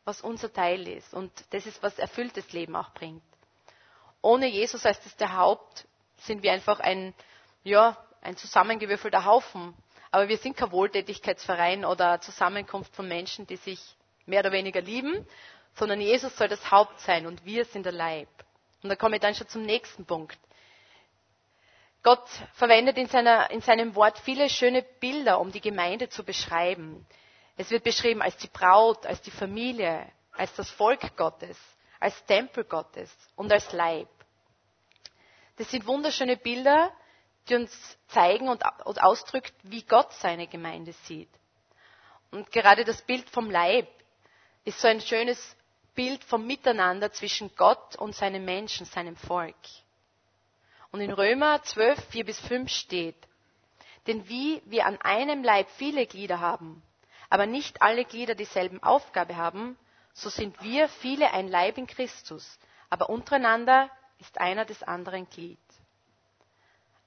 was 0.05 0.23
unser 0.23 0.53
Teil 0.53 0.89
ist. 0.89 1.13
Und 1.13 1.31
das 1.51 1.67
ist, 1.67 1.83
was 1.83 1.99
erfülltes 1.99 2.53
Leben 2.53 2.75
auch 2.75 2.95
bringt. 2.95 3.23
Ohne 4.23 4.47
Jesus 4.47 4.85
als 4.85 5.01
das 5.03 5.17
der 5.17 5.37
Haupt 5.37 5.87
sind 6.19 6.43
wir 6.43 6.53
einfach 6.53 6.81
ein, 6.81 7.15
ja, 7.63 7.97
ein 8.21 8.37
zusammengewürfelter 8.37 9.25
Haufen. 9.25 9.75
Aber 10.11 10.29
wir 10.29 10.39
sind 10.39 10.57
kein 10.57 10.73
Wohltätigkeitsverein 10.73 11.85
oder 11.85 12.21
Zusammenkunft 12.21 12.95
von 12.95 13.09
Menschen, 13.09 13.47
die 13.47 13.57
sich 13.57 13.81
mehr 14.27 14.41
oder 14.41 14.53
weniger 14.53 14.81
lieben, 14.81 15.27
sondern 15.75 16.01
Jesus 16.01 16.37
soll 16.37 16.49
das 16.49 16.71
Haupt 16.71 17.01
sein 17.01 17.27
und 17.27 17.45
wir 17.45 17.65
sind 17.65 17.85
der 17.87 17.93
Leib. 17.93 18.29
Und 18.83 18.89
da 18.91 18.97
komme 18.97 19.17
ich 19.17 19.23
dann 19.23 19.35
schon 19.35 19.49
zum 19.49 19.63
nächsten 19.63 20.05
Punkt. 20.05 20.39
Gott 22.03 22.29
verwendet 22.55 22.97
in, 22.97 23.07
seiner, 23.09 23.51
in 23.51 23.61
seinem 23.61 23.95
Wort 23.95 24.19
viele 24.19 24.49
schöne 24.49 24.83
Bilder, 24.83 25.39
um 25.39 25.53
die 25.53 25.61
Gemeinde 25.61 26.09
zu 26.09 26.25
beschreiben. 26.25 27.07
Es 27.57 27.71
wird 27.71 27.85
beschrieben 27.85 28.23
als 28.23 28.37
die 28.39 28.49
Braut, 28.49 29.05
als 29.05 29.21
die 29.21 29.31
Familie, 29.31 30.11
als 30.33 30.55
das 30.55 30.71
Volk 30.71 31.15
Gottes, 31.17 31.59
als 32.01 32.25
Tempel 32.25 32.65
Gottes 32.65 33.15
und 33.37 33.53
als 33.53 33.71
Leib. 33.73 34.09
Das 35.57 35.71
sind 35.71 35.87
wunderschöne 35.87 36.37
Bilder, 36.39 36.91
die 37.49 37.55
uns 37.55 37.99
zeigen 38.09 38.49
und, 38.49 38.65
ausdrückt, 38.65 39.53
wie 39.63 39.83
Gott 39.83 40.13
seine 40.15 40.47
Gemeinde 40.47 40.93
sieht. 41.05 41.29
Und 42.31 42.51
gerade 42.51 42.85
das 42.85 43.03
Bild 43.03 43.29
vom 43.29 43.51
Leib 43.51 43.89
ist 44.65 44.81
so 44.81 44.89
ein 44.89 45.01
schönes 45.01 45.57
Bild 45.95 46.25
vom 46.25 46.47
Miteinander 46.47 47.13
zwischen 47.13 47.55
Gott 47.57 47.97
und 47.97 48.15
seinen 48.15 48.45
Menschen, 48.45 48.87
seinem 48.87 49.17
Volk. 49.17 49.55
Und 50.93 51.01
in 51.01 51.13
Römer 51.13 51.63
12, 51.63 52.05
4 52.11 52.25
bis 52.25 52.41
5 52.41 52.71
steht, 52.71 53.17
denn 54.07 54.29
wie 54.29 54.63
wir 54.65 54.87
an 54.87 55.01
einem 55.03 55.45
Leib 55.45 55.69
viele 55.77 56.07
Glieder 56.07 56.41
haben, 56.41 56.83
aber 57.29 57.47
nicht 57.47 57.83
alle 57.83 58.05
Glieder 58.05 58.35
dieselben 58.35 58.83
Aufgabe 58.83 59.37
haben, 59.37 59.77
so 60.21 60.29
sind 60.29 60.63
wir 60.63 60.89
viele 60.89 61.33
ein 61.33 61.49
Leib 61.49 61.79
in 61.79 61.87
Christus, 61.87 62.59
aber 62.91 63.09
untereinander 63.09 63.91
ist 64.19 64.39
einer 64.39 64.65
des 64.67 64.83
anderen 64.83 65.29
Glied. 65.31 65.59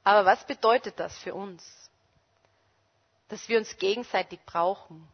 Aber 0.04 0.26
was 0.26 0.46
bedeutet 0.48 1.00
das 1.00 1.16
für 1.20 1.34
uns? 1.36 1.64
Dass 3.30 3.48
wir 3.48 3.58
uns 3.60 3.78
gegenseitig 3.78 4.40
brauchen, 4.46 5.08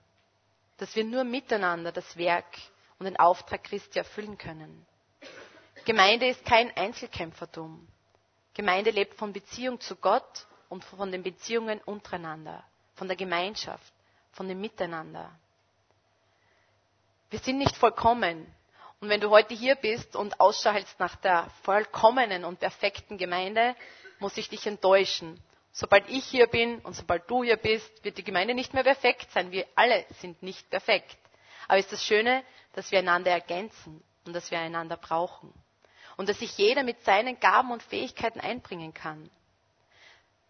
dass 0.78 0.96
wir 0.96 1.04
nur 1.04 1.24
miteinander 1.26 1.92
das 1.92 2.16
Werk 2.18 2.46
und 2.98 3.06
den 3.06 3.18
Auftrag 3.20 3.64
Christi 3.66 4.00
erfüllen 4.00 4.38
können. 4.38 4.86
Gemeinde 5.86 6.28
ist 6.28 6.46
kein 6.46 6.76
Einzelkämpfertum. 6.76 7.88
Gemeinde 8.54 8.92
lebt 8.92 9.16
von 9.16 9.34
Beziehung 9.34 9.80
zu 9.80 9.96
Gott 9.98 10.48
und 10.70 10.84
von 10.86 11.12
den 11.12 11.24
Beziehungen 11.24 11.80
untereinander, 11.82 12.64
von 12.96 13.08
der 13.08 13.18
Gemeinschaft, 13.18 13.94
von 14.32 14.48
dem 14.48 14.60
Miteinander. 14.62 15.32
Wir 17.30 17.40
sind 17.40 17.58
nicht 17.60 17.76
vollkommen. 17.78 18.48
Und 19.02 19.10
wenn 19.10 19.22
du 19.22 19.30
heute 19.30 19.54
hier 19.54 19.76
bist 19.76 20.16
und 20.16 20.40
Ausschau 20.40 20.72
hältst 20.72 21.00
nach 21.00 21.16
der 21.18 21.50
vollkommenen 21.64 22.44
und 22.44 22.60
perfekten 22.60 23.18
Gemeinde, 23.18 23.76
muss 24.20 24.36
ich 24.38 24.50
dich 24.50 24.66
enttäuschen. 24.68 25.40
Sobald 25.72 26.10
ich 26.10 26.26
hier 26.26 26.48
bin 26.48 26.80
und 26.80 26.96
sobald 26.96 27.30
du 27.30 27.44
hier 27.44 27.56
bist, 27.58 28.04
wird 28.04 28.18
die 28.18 28.24
Gemeinde 28.24 28.54
nicht 28.54 28.74
mehr 28.74 28.84
perfekt 28.84 29.32
sein. 29.32 29.52
Wir 29.52 29.66
alle 29.76 30.06
sind 30.20 30.42
nicht 30.44 30.70
perfekt. 30.70 31.18
Aber 31.68 31.78
ist 31.78 31.92
das 31.92 32.04
Schöne, 32.04 32.44
dass 32.74 32.92
wir 32.92 33.00
einander 33.00 33.32
ergänzen 33.32 34.04
und 34.26 34.34
dass 34.34 34.50
wir 34.52 34.60
einander 34.60 34.98
brauchen. 34.98 35.54
Und 36.18 36.28
dass 36.28 36.40
sich 36.40 36.58
jeder 36.58 36.84
mit 36.84 37.04
seinen 37.06 37.40
Gaben 37.40 37.72
und 37.72 37.84
Fähigkeiten 37.84 38.40
einbringen 38.42 38.94
kann. 38.94 39.30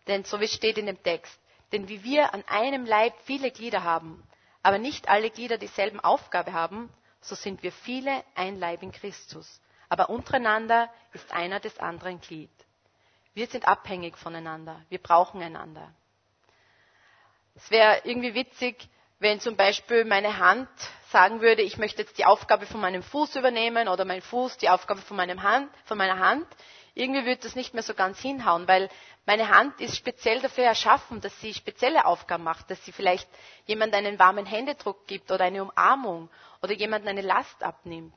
Denn 0.07 0.23
so 0.23 0.39
wie 0.39 0.45
es 0.45 0.53
steht 0.53 0.77
in 0.77 0.87
dem 0.87 1.03
Text, 1.03 1.37
denn 1.71 1.87
wie 1.87 2.03
wir 2.03 2.33
an 2.33 2.43
einem 2.47 2.85
Leib 2.85 3.13
viele 3.25 3.51
Glieder 3.51 3.83
haben, 3.83 4.23
aber 4.63 4.77
nicht 4.77 5.07
alle 5.09 5.29
Glieder 5.29 5.57
dieselben 5.57 5.99
Aufgabe 5.99 6.53
haben, 6.53 6.89
so 7.21 7.35
sind 7.35 7.63
wir 7.63 7.71
viele 7.71 8.23
ein 8.35 8.57
Leib 8.59 8.83
in 8.83 8.91
Christus. 8.91 9.61
Aber 9.89 10.09
untereinander 10.09 10.89
ist 11.13 11.31
einer 11.31 11.59
des 11.59 11.79
anderen 11.79 12.21
Glied. 12.21 12.51
Wir 13.33 13.47
sind 13.47 13.67
abhängig 13.67 14.17
voneinander. 14.17 14.81
Wir 14.89 14.99
brauchen 14.99 15.41
einander. 15.41 15.93
Es 17.55 17.71
wäre 17.71 18.01
irgendwie 18.03 18.35
witzig, 18.35 18.87
wenn 19.19 19.39
zum 19.39 19.55
Beispiel 19.55 20.05
meine 20.05 20.37
Hand 20.37 20.69
sagen 21.09 21.41
würde, 21.41 21.61
ich 21.61 21.77
möchte 21.77 22.01
jetzt 22.01 22.17
die 22.17 22.25
Aufgabe 22.25 22.65
von 22.65 22.79
meinem 22.79 23.03
Fuß 23.03 23.35
übernehmen 23.35 23.87
oder 23.87 24.05
mein 24.05 24.21
Fuß 24.21 24.57
die 24.57 24.69
Aufgabe 24.69 25.01
von, 25.01 25.19
Hand, 25.43 25.69
von 25.85 25.97
meiner 25.97 26.19
Hand. 26.19 26.47
Irgendwie 26.93 27.25
würde 27.25 27.41
das 27.43 27.55
nicht 27.55 27.73
mehr 27.73 27.83
so 27.83 27.93
ganz 27.93 28.19
hinhauen, 28.19 28.67
weil 28.67 28.89
meine 29.25 29.49
Hand 29.49 29.79
ist 29.79 29.95
speziell 29.95 30.39
dafür 30.41 30.63
erschaffen, 30.65 31.21
dass 31.21 31.39
sie 31.39 31.53
spezielle 31.53 32.05
Aufgaben 32.05 32.43
macht, 32.43 32.69
dass 32.71 32.83
sie 32.83 32.91
vielleicht 32.91 33.29
jemand 33.65 33.93
einen 33.93 34.17
warmen 34.19 34.45
Händedruck 34.45 35.05
gibt 35.07 35.31
oder 35.31 35.45
eine 35.45 35.63
Umarmung 35.63 36.29
oder 36.61 36.73
jemand 36.73 37.07
eine 37.07 37.21
Last 37.21 37.63
abnimmt. 37.63 38.13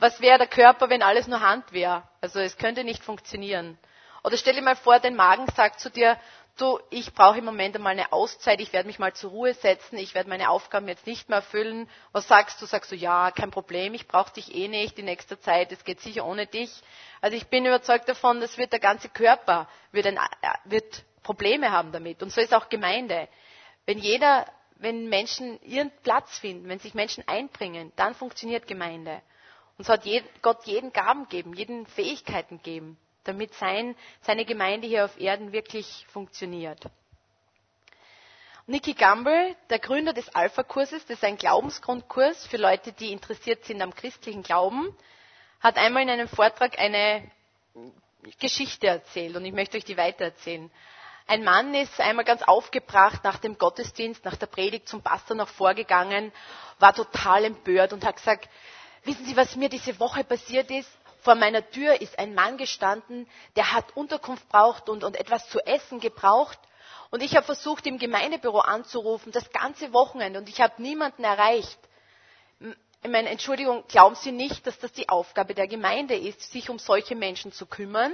Was 0.00 0.20
wäre 0.20 0.38
der 0.38 0.46
Körper, 0.46 0.88
wenn 0.88 1.02
alles 1.02 1.26
nur 1.28 1.40
Hand 1.40 1.72
wäre? 1.72 2.02
Also 2.20 2.40
es 2.40 2.56
könnte 2.56 2.84
nicht 2.84 3.02
funktionieren. 3.04 3.78
Oder 4.22 4.38
stell 4.38 4.54
dir 4.54 4.62
mal 4.62 4.76
vor, 4.76 4.98
dein 4.98 5.14
Magen 5.16 5.46
sagt 5.54 5.80
zu 5.80 5.90
dir, 5.90 6.18
du, 6.60 6.78
ich 6.90 7.12
brauche 7.12 7.38
im 7.38 7.44
Moment 7.44 7.76
einmal 7.76 7.92
eine 7.92 8.12
Auszeit, 8.12 8.60
ich 8.60 8.72
werde 8.72 8.86
mich 8.86 8.98
mal 8.98 9.12
zur 9.12 9.30
Ruhe 9.30 9.54
setzen, 9.54 9.96
ich 9.98 10.14
werde 10.14 10.28
meine 10.28 10.50
Aufgaben 10.50 10.88
jetzt 10.88 11.06
nicht 11.06 11.28
mehr 11.28 11.38
erfüllen. 11.38 11.88
Was 12.12 12.28
sagst 12.28 12.60
du? 12.60 12.66
Sagst 12.66 12.92
du, 12.92 12.96
ja, 12.96 13.30
kein 13.30 13.50
Problem, 13.50 13.94
ich 13.94 14.06
brauche 14.08 14.32
dich 14.32 14.54
eh 14.54 14.68
nicht 14.68 14.98
in 14.98 15.06
nächster 15.06 15.40
Zeit, 15.40 15.72
es 15.72 15.84
geht 15.84 16.00
sicher 16.00 16.24
ohne 16.24 16.46
dich. 16.46 16.70
Also 17.20 17.36
ich 17.36 17.46
bin 17.48 17.66
überzeugt 17.66 18.08
davon, 18.08 18.40
das 18.40 18.58
wird 18.58 18.72
der 18.72 18.80
ganze 18.80 19.08
Körper, 19.08 19.68
wird, 19.92 20.06
ein, 20.06 20.16
äh, 20.16 20.20
wird 20.64 21.04
Probleme 21.22 21.72
haben 21.72 21.92
damit. 21.92 22.22
Und 22.22 22.30
so 22.30 22.40
ist 22.40 22.54
auch 22.54 22.68
Gemeinde. 22.68 23.28
Wenn 23.86 23.98
jeder, 23.98 24.46
wenn 24.76 25.08
Menschen 25.08 25.60
ihren 25.62 25.90
Platz 26.02 26.38
finden, 26.38 26.68
wenn 26.68 26.78
sich 26.78 26.94
Menschen 26.94 27.26
einbringen, 27.26 27.92
dann 27.96 28.14
funktioniert 28.14 28.66
Gemeinde. 28.66 29.22
Und 29.76 29.86
so 29.86 29.92
hat 29.92 30.04
Gott 30.42 30.64
jeden 30.66 30.92
Gaben 30.92 31.28
geben, 31.28 31.52
jeden 31.54 31.86
Fähigkeiten 31.86 32.62
geben, 32.62 32.96
damit 33.24 33.54
sein, 33.54 33.96
seine 34.22 34.44
Gemeinde 34.44 34.86
hier 34.86 35.04
auf 35.04 35.18
Erden 35.20 35.52
wirklich 35.52 36.06
funktioniert. 36.12 36.80
Nicky 38.66 38.94
Gamble, 38.94 39.54
der 39.68 39.78
Gründer 39.78 40.12
des 40.14 40.34
Alpha-Kurses, 40.34 41.04
das 41.06 41.18
ist 41.18 41.24
ein 41.24 41.36
Glaubensgrundkurs 41.36 42.46
für 42.46 42.56
Leute, 42.56 42.92
die 42.92 43.12
interessiert 43.12 43.64
sind 43.64 43.82
am 43.82 43.94
christlichen 43.94 44.42
Glauben, 44.42 44.96
hat 45.60 45.76
einmal 45.76 46.02
in 46.02 46.10
einem 46.10 46.28
Vortrag 46.28 46.78
eine 46.78 47.30
Geschichte 48.40 48.86
erzählt 48.86 49.36
und 49.36 49.44
ich 49.44 49.52
möchte 49.52 49.76
euch 49.76 49.84
die 49.84 49.98
weitererzählen. 49.98 50.70
Ein 51.26 51.44
Mann 51.44 51.74
ist 51.74 52.00
einmal 52.00 52.24
ganz 52.24 52.42
aufgebracht 52.42 53.22
nach 53.24 53.38
dem 53.38 53.58
Gottesdienst, 53.58 54.24
nach 54.24 54.36
der 54.36 54.46
Predigt 54.46 54.88
zum 54.88 55.02
Pastor 55.02 55.36
noch 55.36 55.48
vorgegangen, 55.48 56.32
war 56.78 56.94
total 56.94 57.44
empört 57.44 57.92
und 57.92 58.04
hat 58.04 58.16
gesagt, 58.16 58.48
Wissen 59.04 59.26
Sie, 59.26 59.36
was 59.36 59.54
mir 59.54 59.68
diese 59.68 60.00
Woche 60.00 60.24
passiert 60.24 60.70
ist? 60.70 60.88
Vor 61.24 61.34
meiner 61.34 61.68
Tür 61.70 62.00
ist 62.00 62.18
ein 62.18 62.34
Mann 62.34 62.58
gestanden, 62.58 63.26
der 63.56 63.72
hat 63.72 63.96
Unterkunft 63.96 64.48
braucht 64.48 64.88
und, 64.88 65.02
und 65.02 65.16
etwas 65.16 65.48
zu 65.48 65.58
essen 65.66 65.98
gebraucht. 65.98 66.58
Und 67.10 67.22
ich 67.22 67.34
habe 67.34 67.46
versucht, 67.46 67.86
im 67.86 67.98
Gemeindebüro 67.98 68.58
anzurufen, 68.58 69.32
das 69.32 69.50
ganze 69.50 69.92
Wochenende, 69.92 70.38
und 70.38 70.48
ich 70.48 70.60
habe 70.60 70.80
niemanden 70.82 71.24
erreicht. 71.24 71.78
Ich 72.60 73.10
meine, 73.10 73.30
Entschuldigung, 73.30 73.84
glauben 73.88 74.14
Sie 74.16 74.32
nicht, 74.32 74.66
dass 74.66 74.78
das 74.78 74.92
die 74.92 75.08
Aufgabe 75.08 75.54
der 75.54 75.66
Gemeinde 75.66 76.14
ist, 76.14 76.52
sich 76.52 76.68
um 76.70 76.78
solche 76.78 77.14
Menschen 77.16 77.52
zu 77.52 77.66
kümmern? 77.66 78.12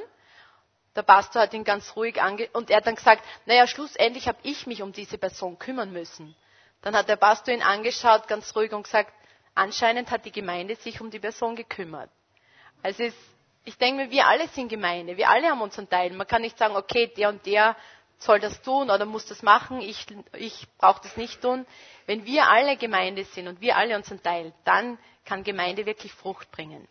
Der 0.95 1.03
Pastor 1.03 1.43
hat 1.43 1.53
ihn 1.55 1.65
ganz 1.65 1.97
ruhig 1.97 2.21
ange 2.23 2.49
und 2.53 2.71
er 2.71 2.79
hat 2.79 2.87
dann 2.87 2.97
gesagt, 2.97 3.23
naja, 3.47 3.67
schlussendlich 3.67 4.29
habe 4.29 4.39
ich 4.43 4.67
mich 4.67 4.83
um 4.83 4.93
diese 4.93 5.19
Person 5.19 5.59
kümmern 5.59 5.93
müssen. 5.93 6.35
Dann 6.83 6.97
hat 6.97 7.09
der 7.09 7.17
Pastor 7.17 7.55
ihn 7.55 7.63
angeschaut, 7.63 8.27
ganz 8.29 8.55
ruhig 8.57 8.73
und 8.73 8.85
gesagt, 8.85 9.13
Anscheinend 9.55 10.11
hat 10.11 10.25
die 10.25 10.33
Gemeinde 10.33 10.77
sich 10.77 11.01
um 11.01 11.11
die 11.11 11.19
Person 11.19 11.57
gekümmert. 11.57 12.11
Also 12.83 13.05
es, 13.05 13.15
ich 13.65 13.77
denke 13.77 14.05
mir, 14.05 14.11
wir 14.11 14.27
alle 14.27 14.49
sind 14.49 14.69
Gemeinde, 14.69 15.17
wir 15.17 15.29
alle 15.29 15.49
haben 15.49 15.61
unseren 15.61 15.89
Teil. 15.89 16.13
Man 16.13 16.27
kann 16.27 16.43
nicht 16.43 16.59
sagen, 16.59 16.77
okay, 16.77 17.13
der 17.17 17.29
und 17.29 17.45
der 17.47 17.77
soll 18.19 18.39
das 18.39 18.61
tun 18.63 18.91
oder 18.91 19.07
muss 19.07 19.27
das 19.27 19.43
machen, 19.43 19.81
ich, 19.81 20.07
ich 20.35 20.67
brauche 20.79 21.01
das 21.03 21.17
nicht 21.17 21.41
tun. 21.41 21.67
Wenn 22.07 22.25
wir 22.27 22.49
alle 22.49 22.77
Gemeinde 22.77 23.25
sind 23.25 23.49
und 23.49 23.61
wir 23.61 23.77
alle 23.77 23.97
unseren 23.97 24.23
Teil, 24.23 24.53
dann 24.65 24.99
kann 25.25 25.43
Gemeinde 25.43 25.87
wirklich 25.87 26.13
Frucht 26.13 26.51
bringen. 26.51 26.87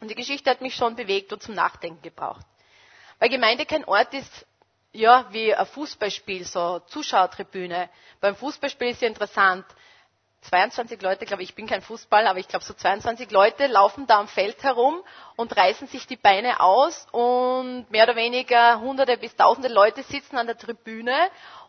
Und 0.00 0.08
die 0.10 0.14
Geschichte 0.14 0.48
hat 0.50 0.60
mich 0.60 0.74
schon 0.74 0.96
bewegt 0.96 1.32
und 1.32 1.42
zum 1.42 1.54
Nachdenken 1.54 2.00
gebraucht. 2.02 2.46
Weil 3.18 3.30
Gemeinde 3.30 3.66
kein 3.66 3.84
Ort 3.84 4.14
ist, 4.14 4.46
ja, 4.92 5.26
wie 5.32 5.54
ein 5.54 5.66
Fußballspiel, 5.66 6.44
so 6.44 6.80
Zuschauertribüne. 6.86 7.90
Beim 8.20 8.36
Fußballspiel 8.36 8.88
ist 8.88 9.02
ja 9.02 9.08
interessant, 9.08 9.66
22 10.42 11.02
Leute, 11.02 11.26
glaube 11.26 11.42
ich, 11.42 11.50
ich 11.50 11.54
bin 11.54 11.66
kein 11.66 11.82
Fußballer, 11.82 12.30
aber 12.30 12.38
ich 12.38 12.48
glaube 12.48 12.64
so 12.64 12.72
22 12.72 13.30
Leute 13.30 13.66
laufen 13.66 14.06
da 14.06 14.18
am 14.18 14.28
Feld 14.28 14.62
herum 14.62 15.02
und 15.36 15.56
reißen 15.56 15.88
sich 15.88 16.06
die 16.06 16.16
Beine 16.16 16.60
aus 16.60 17.06
und 17.10 17.90
mehr 17.90 18.04
oder 18.04 18.16
weniger 18.16 18.80
hunderte 18.80 19.16
bis 19.18 19.34
tausende 19.36 19.68
Leute 19.68 20.02
sitzen 20.02 20.38
an 20.38 20.46
der 20.46 20.56
Tribüne 20.56 21.16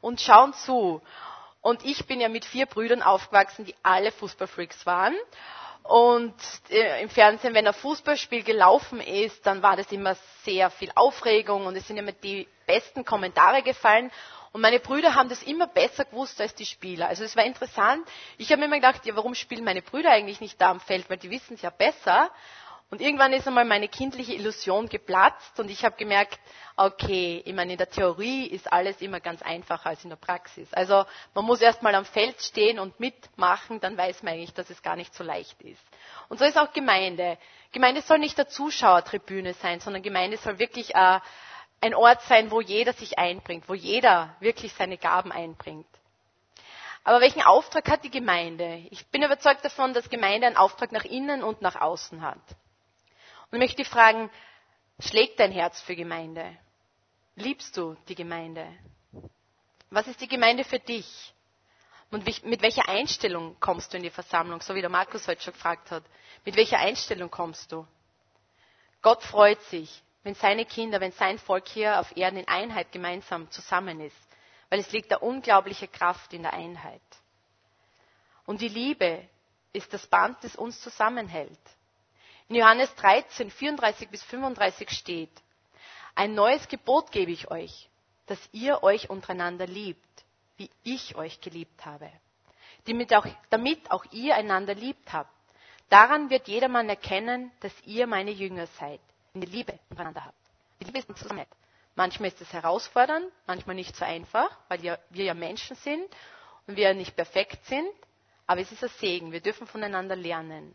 und 0.01 0.21
schauen 0.21 0.53
zu. 0.53 1.01
Und 1.61 1.83
ich 1.83 2.05
bin 2.05 2.21
ja 2.21 2.29
mit 2.29 2.45
vier 2.45 2.67
Brüdern 2.67 3.01
aufgewachsen, 3.01 3.65
die 3.65 3.75
alle 3.83 4.11
Fußballfreaks 4.11 4.85
waren. 4.85 5.15
Und 5.83 6.35
äh, 6.69 7.01
im 7.01 7.09
Fernsehen, 7.09 7.53
wenn 7.53 7.67
ein 7.67 7.73
Fußballspiel 7.73 8.43
gelaufen 8.43 9.01
ist, 9.01 9.45
dann 9.45 9.63
war 9.63 9.75
das 9.75 9.91
immer 9.91 10.15
sehr 10.43 10.69
viel 10.69 10.91
Aufregung 10.95 11.65
und 11.65 11.75
es 11.75 11.87
sind 11.87 11.97
immer 11.97 12.11
die 12.11 12.47
besten 12.67 13.03
Kommentare 13.03 13.63
gefallen. 13.63 14.11
Und 14.51 14.61
meine 14.61 14.79
Brüder 14.79 15.15
haben 15.15 15.29
das 15.29 15.43
immer 15.43 15.67
besser 15.67 16.05
gewusst 16.05 16.41
als 16.41 16.55
die 16.55 16.65
Spieler. 16.65 17.07
Also 17.07 17.23
es 17.23 17.35
war 17.35 17.45
interessant. 17.45 18.07
Ich 18.37 18.51
habe 18.51 18.59
mir 18.59 18.65
immer 18.65 18.77
gedacht, 18.77 19.05
ja, 19.05 19.15
warum 19.15 19.35
spielen 19.35 19.63
meine 19.63 19.81
Brüder 19.81 20.11
eigentlich 20.11 20.41
nicht 20.41 20.59
da 20.59 20.71
am 20.71 20.79
Feld? 20.79 21.09
Weil 21.09 21.17
die 21.17 21.29
wissen 21.29 21.53
es 21.53 21.61
ja 21.61 21.69
besser. 21.69 22.31
Und 22.91 23.01
irgendwann 23.01 23.33
ist 23.33 23.47
einmal 23.47 23.65
meine 23.65 23.87
kindliche 23.87 24.33
Illusion 24.33 24.89
geplatzt 24.89 25.59
und 25.59 25.69
ich 25.69 25.85
habe 25.85 25.95
gemerkt, 25.95 26.39
okay, 26.75 27.39
ich 27.45 27.53
meine, 27.53 27.73
in 27.73 27.77
der 27.77 27.89
Theorie 27.89 28.47
ist 28.47 28.71
alles 28.71 28.99
immer 29.01 29.19
ganz 29.19 29.43
einfacher 29.43 29.89
als 29.89 30.03
in 30.03 30.09
der 30.09 30.17
Praxis. 30.17 30.73
Also 30.73 31.05
man 31.35 31.45
muss 31.45 31.61
erst 31.61 31.83
mal 31.83 31.93
am 31.93 32.05
Feld 32.05 32.41
stehen 32.41 32.79
und 32.79 32.99
mitmachen, 32.99 33.79
dann 33.79 33.95
weiß 33.95 34.23
man 34.23 34.33
eigentlich, 34.33 34.55
dass 34.55 34.71
es 34.71 34.81
gar 34.81 34.95
nicht 34.95 35.13
so 35.13 35.23
leicht 35.23 35.61
ist. 35.61 35.83
Und 36.29 36.39
so 36.39 36.45
ist 36.45 36.57
auch 36.57 36.73
Gemeinde. 36.73 37.37
Gemeinde 37.71 38.01
soll 38.01 38.17
nicht 38.17 38.39
der 38.39 38.47
Zuschauertribüne 38.47 39.53
sein, 39.53 39.79
sondern 39.79 40.01
Gemeinde 40.01 40.37
soll 40.37 40.57
wirklich 40.57 40.95
äh, 40.95 41.19
ein 41.81 41.95
Ort 41.95 42.21
sein, 42.23 42.51
wo 42.51 42.61
jeder 42.61 42.93
sich 42.93 43.17
einbringt, 43.17 43.69
wo 43.69 43.73
jeder 43.73 44.35
wirklich 44.39 44.73
seine 44.73 44.97
Gaben 44.97 45.31
einbringt. 45.31 45.87
Aber 47.03 47.21
welchen 47.21 47.41
Auftrag 47.41 47.89
hat 47.89 48.03
die 48.03 48.11
Gemeinde? 48.11 48.83
Ich 48.91 49.07
bin 49.07 49.23
überzeugt 49.23 49.63
davon, 49.63 49.93
dass 49.93 50.09
Gemeinde 50.09 50.47
einen 50.47 50.57
Auftrag 50.57 50.91
nach 50.91 51.05
innen 51.05 51.43
und 51.43 51.61
nach 51.61 51.79
außen 51.79 52.21
hat. 52.21 52.37
Und 53.51 53.53
ich 53.53 53.59
möchte 53.59 53.85
fragen, 53.85 54.29
schlägt 54.99 55.39
dein 55.39 55.51
Herz 55.51 55.81
für 55.81 55.95
Gemeinde? 55.95 56.55
Liebst 57.35 57.77
du 57.77 57.95
die 58.09 58.15
Gemeinde? 58.15 58.67
Was 59.89 60.07
ist 60.07 60.21
die 60.21 60.27
Gemeinde 60.27 60.63
für 60.63 60.79
dich? 60.79 61.33
Und 62.11 62.25
mit 62.45 62.61
welcher 62.61 62.89
Einstellung 62.89 63.55
kommst 63.59 63.93
du 63.93 63.97
in 63.97 64.03
die 64.03 64.09
Versammlung, 64.09 64.61
so 64.61 64.75
wie 64.75 64.81
der 64.81 64.89
Markus 64.89 65.27
heute 65.27 65.41
schon 65.41 65.53
gefragt 65.53 65.91
hat? 65.91 66.03
Mit 66.43 66.55
welcher 66.55 66.79
Einstellung 66.79 67.29
kommst 67.31 67.71
du? 67.71 67.87
Gott 69.01 69.23
freut 69.23 69.61
sich, 69.63 70.03
wenn 70.29 70.35
seine 70.35 70.63
Kinder, 70.65 71.01
wenn 71.01 71.11
sein 71.13 71.39
Volk 71.39 71.67
hier 71.69 71.99
auf 71.99 72.15
Erden 72.15 72.37
in 72.37 72.47
Einheit 72.47 72.91
gemeinsam 72.91 73.49
zusammen 73.49 73.99
ist, 73.99 74.15
weil 74.69 74.79
es 74.79 74.91
liegt 74.91 75.11
da 75.11 75.15
unglaubliche 75.17 75.87
Kraft 75.87 76.33
in 76.33 76.43
der 76.43 76.53
Einheit. 76.53 77.01
Und 78.45 78.61
die 78.61 78.67
Liebe 78.67 79.27
ist 79.73 79.91
das 79.91 80.05
Band, 80.05 80.37
das 80.43 80.55
uns 80.55 80.79
zusammenhält. 80.81 81.59
In 82.47 82.57
Johannes 82.57 82.93
13, 82.93 83.49
34 83.49 84.09
bis 84.09 84.21
35 84.21 84.91
steht, 84.91 85.31
ein 86.13 86.35
neues 86.35 86.67
Gebot 86.67 87.11
gebe 87.11 87.31
ich 87.31 87.49
euch, 87.49 87.89
dass 88.27 88.37
ihr 88.51 88.83
euch 88.83 89.09
untereinander 89.09 89.65
liebt, 89.65 90.23
wie 90.57 90.69
ich 90.83 91.15
euch 91.15 91.41
geliebt 91.41 91.87
habe, 91.87 92.11
damit 92.85 93.15
auch, 93.15 93.25
damit 93.49 93.89
auch 93.89 94.05
ihr 94.11 94.35
einander 94.35 94.75
liebt 94.75 95.11
habt. 95.11 95.33
Daran 95.89 96.29
wird 96.29 96.47
jedermann 96.47 96.87
erkennen, 96.87 97.51
dass 97.61 97.73
ihr 97.87 98.05
meine 98.05 98.29
Jünger 98.29 98.67
seid, 98.67 98.99
wenn 99.33 99.41
ihr 99.43 99.49
Liebe 99.49 99.79
untereinander 99.89 100.25
habt. 100.25 100.37
Die 100.79 100.85
Liebe 100.85 100.99
ist 100.99 101.09
eine 101.09 101.17
Zusammenhalt. 101.17 101.49
Manchmal 101.95 102.29
ist 102.29 102.41
es 102.41 102.53
herausfordernd, 102.53 103.25
manchmal 103.45 103.75
nicht 103.75 103.95
so 103.95 104.05
einfach, 104.05 104.49
weil 104.69 104.81
wir 104.83 104.99
ja 105.11 105.33
Menschen 105.33 105.75
sind 105.75 106.05
und 106.67 106.77
wir 106.77 106.85
ja 106.89 106.93
nicht 106.93 107.15
perfekt 107.15 107.65
sind, 107.65 107.89
aber 108.47 108.61
es 108.61 108.71
ist 108.71 108.83
ein 108.83 108.89
Segen. 108.99 109.31
Wir 109.31 109.41
dürfen 109.41 109.67
voneinander 109.67 110.15
lernen. 110.15 110.73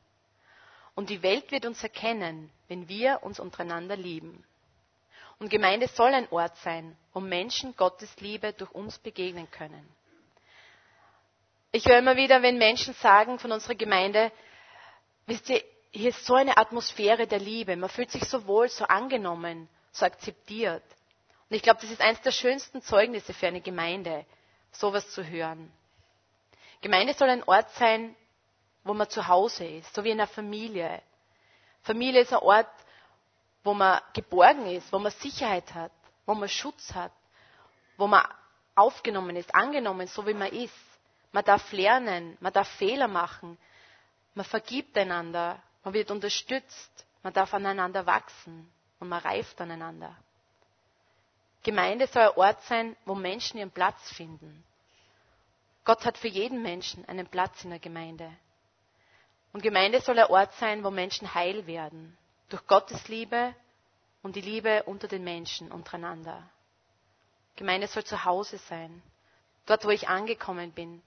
Und 0.94 1.11
die 1.11 1.23
Welt 1.23 1.50
wird 1.50 1.66
uns 1.66 1.82
erkennen, 1.82 2.50
wenn 2.68 2.88
wir 2.88 3.20
uns 3.23 3.40
untereinander 3.40 3.96
lieben. 3.96 4.44
Und 5.38 5.49
Gemeinde 5.50 5.88
soll 5.88 6.14
ein 6.14 6.28
Ort 6.30 6.56
sein, 6.58 6.96
wo 7.12 7.20
Menschen 7.20 7.75
Gottes 7.76 8.14
Liebe 8.20 8.52
durch 8.52 8.70
uns 8.70 8.99
begegnen 8.99 9.50
können. 9.50 9.88
Ich 11.73 11.87
höre 11.87 11.99
immer 11.99 12.16
wieder, 12.16 12.42
wenn 12.42 12.58
Menschen 12.58 12.94
sagen 12.94 13.40
von 13.40 13.50
unserer 13.50 13.75
Gemeinde, 13.75 14.30
wisst 15.26 15.49
ihr, 15.50 15.62
hier 15.94 16.10
ist 16.10 16.26
so 16.26 16.34
eine 16.34 16.56
Atmosphäre 16.56 17.26
der 17.28 17.38
Liebe. 17.38 17.76
Man 17.76 17.88
fühlt 17.88 18.10
sich 18.10 18.24
so 18.24 18.46
wohl, 18.46 18.68
so 18.68 18.84
angenommen, 18.84 19.68
so 19.92 20.04
akzeptiert. 20.04 20.82
Und 21.48 21.56
ich 21.56 21.62
glaube, 21.62 21.80
das 21.80 21.90
ist 21.90 22.00
eines 22.00 22.20
der 22.22 22.32
schönsten 22.32 22.82
Zeugnisse 22.82 23.32
für 23.32 23.46
eine 23.46 23.60
Gemeinde, 23.60 24.26
sowas 24.72 25.08
zu 25.10 25.24
hören. 25.24 25.72
Gemeinde 26.80 27.14
soll 27.14 27.30
ein 27.30 27.44
Ort 27.44 27.70
sein, 27.76 28.16
wo 28.82 28.92
man 28.92 29.08
zu 29.08 29.28
Hause 29.28 29.66
ist, 29.66 29.94
so 29.94 30.02
wie 30.02 30.10
in 30.10 30.18
einer 30.20 30.26
Familie. 30.26 31.00
Familie 31.82 32.22
ist 32.22 32.32
ein 32.32 32.40
Ort, 32.40 32.68
wo 33.62 33.72
man 33.72 34.00
geborgen 34.14 34.66
ist, 34.66 34.92
wo 34.92 34.98
man 34.98 35.12
Sicherheit 35.12 35.74
hat, 35.74 35.92
wo 36.26 36.34
man 36.34 36.48
Schutz 36.48 36.92
hat, 36.92 37.12
wo 37.96 38.09
man 38.09 38.26
aufgenommen 38.74 39.37
ist, 39.37 39.54
angenommen, 39.54 40.09
so 40.09 40.26
wie 40.26 40.35
man 40.35 40.48
ist. 40.48 40.74
Man 41.30 41.44
darf 41.44 41.72
lernen, 41.72 42.37
man 42.40 42.52
darf 42.52 42.68
Fehler 42.68 43.09
machen, 43.09 43.57
man 44.35 44.44
vergibt 44.44 44.98
einander, 44.98 45.62
man 45.85 45.94
wird 45.94 46.11
unterstützt, 46.11 47.07
man 47.23 47.33
darf 47.33 47.55
aneinander 47.55 48.07
wachsen 48.07 48.70
und 48.99 49.09
man 49.09 49.20
reift 49.20 49.61
aneinander. 49.61 50.16
Gemeinde 51.62 52.07
soll 52.07 52.23
ein 52.23 52.37
Ort 52.37 52.62
sein, 52.64 52.97
wo 53.05 53.14
Menschen 53.14 53.59
ihren 53.59 53.70
Platz 53.70 54.12
finden. 54.12 54.64
Gott 55.85 56.05
hat 56.05 56.18
für 56.18 56.29
jeden 56.29 56.62
Menschen 56.62 57.07
einen 57.07 57.27
Platz 57.27 57.62
in 57.64 57.70
der 57.70 57.79
Gemeinde. 57.79 58.31
Und 59.53 59.62
Gemeinde 59.62 60.01
soll 60.01 60.18
ein 60.18 60.31
Ort 60.31 60.53
sein, 60.55 60.83
wo 60.83 60.90
Menschen 60.90 61.35
heil 61.35 61.66
werden. 61.66 62.16
Durch 62.49 62.66
Gottes 62.66 63.09
Liebe 63.09 63.55
und 64.23 64.37
die 64.37 64.40
Liebe 64.40 64.83
unter 64.85 65.09
den 65.09 65.25
Menschen 65.25 65.70
untereinander. 65.70 66.49
Gemeinde 67.57 67.87
soll 67.87 68.05
zu 68.05 68.25
Hause 68.25 68.59
sein. 68.59 69.03
Dort, 69.66 69.85
wo 69.85 69.90
ich 69.90 70.09
angekommen 70.09 70.73
bin. 70.73 71.03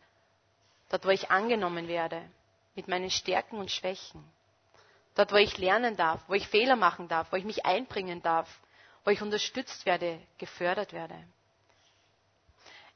Dort, 0.90 1.06
wo 1.06 1.10
ich 1.10 1.30
angenommen 1.30 1.88
werde. 1.88 2.24
Mit 2.76 2.88
meinen 2.88 3.10
Stärken 3.10 3.58
und 3.58 3.72
Schwächen. 3.72 4.24
Dort, 5.18 5.32
wo 5.32 5.38
ich 5.38 5.58
lernen 5.58 5.98
darf, 5.98 6.22
wo 6.28 6.36
ich 6.36 6.48
Fehler 6.48 6.76
machen 6.76 7.08
darf, 7.08 7.32
wo 7.32 7.38
ich 7.38 7.44
mich 7.44 7.66
einbringen 7.66 8.22
darf, 8.22 8.48
wo 9.04 9.10
ich 9.10 9.22
unterstützt 9.24 9.88
werde, 9.88 10.20
gefördert 10.38 10.94
werde. 10.94 11.16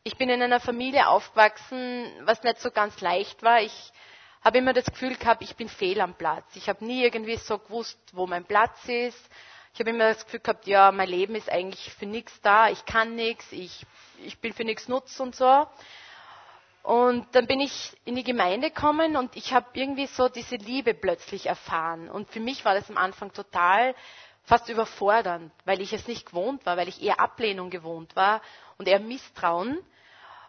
Ich 0.04 0.18
bin 0.18 0.30
in 0.30 0.40
einer 0.40 0.60
Familie 0.60 1.08
aufgewachsen, 1.08 2.06
was 2.22 2.44
nicht 2.44 2.60
so 2.60 2.70
ganz 2.70 3.02
leicht 3.02 3.42
war. 3.42 3.60
Ich 3.62 3.92
habe 4.44 4.60
immer 4.60 4.74
das 4.74 4.86
Gefühl 4.86 5.16
gehabt, 5.16 5.42
ich 5.42 5.56
bin 5.56 5.68
fehl 5.68 6.00
am 6.00 6.14
Platz. 6.14 6.46
Ich 6.56 6.70
habe 6.70 6.86
nie 6.86 7.04
irgendwie 7.04 7.38
so 7.38 7.58
gewusst, 7.58 7.98
wo 8.14 8.28
mein 8.28 8.46
Platz 8.46 8.78
ist. 8.88 9.30
Ich 9.74 9.80
habe 9.80 9.90
immer 9.90 10.10
das 10.14 10.24
Gefühl 10.26 10.42
gehabt, 10.42 10.68
ja, 10.68 10.92
mein 10.92 11.10
Leben 11.10 11.34
ist 11.34 11.50
eigentlich 11.50 11.92
für 11.94 12.06
nichts 12.06 12.40
da, 12.42 12.70
ich 12.70 12.86
kann 12.86 13.16
nichts, 13.16 13.52
ich, 13.52 13.86
ich 14.24 14.38
bin 14.40 14.54
für 14.54 14.64
nichts 14.66 14.88
nutz 14.88 15.20
und 15.20 15.36
so. 15.36 15.66
Und 16.84 17.28
dann 17.34 17.46
bin 17.46 17.60
ich 17.60 17.96
in 18.06 18.16
die 18.16 18.24
Gemeinde 18.24 18.70
gekommen 18.72 19.16
und 19.16 19.36
ich 19.36 19.54
habe 19.54 19.68
irgendwie 19.74 20.08
so 20.08 20.30
diese 20.30 20.56
Liebe 20.56 20.94
plötzlich 20.94 21.46
erfahren. 21.46 22.10
Und 22.10 22.30
für 22.32 22.40
mich 22.40 22.66
war 22.66 22.74
das 22.74 22.90
am 22.90 22.98
Anfang 22.98 23.32
total 23.34 23.94
fast 24.44 24.68
überfordernd, 24.70 25.52
weil 25.66 25.80
ich 25.82 25.94
es 25.94 26.08
nicht 26.08 26.28
gewohnt 26.28 26.66
war, 26.66 26.78
weil 26.78 26.88
ich 26.88 27.04
eher 27.04 27.20
Ablehnung 27.20 27.70
gewohnt 27.70 28.16
war 28.16 28.42
und 28.78 28.88
eher 28.88 29.00
Misstrauen. 29.00 29.78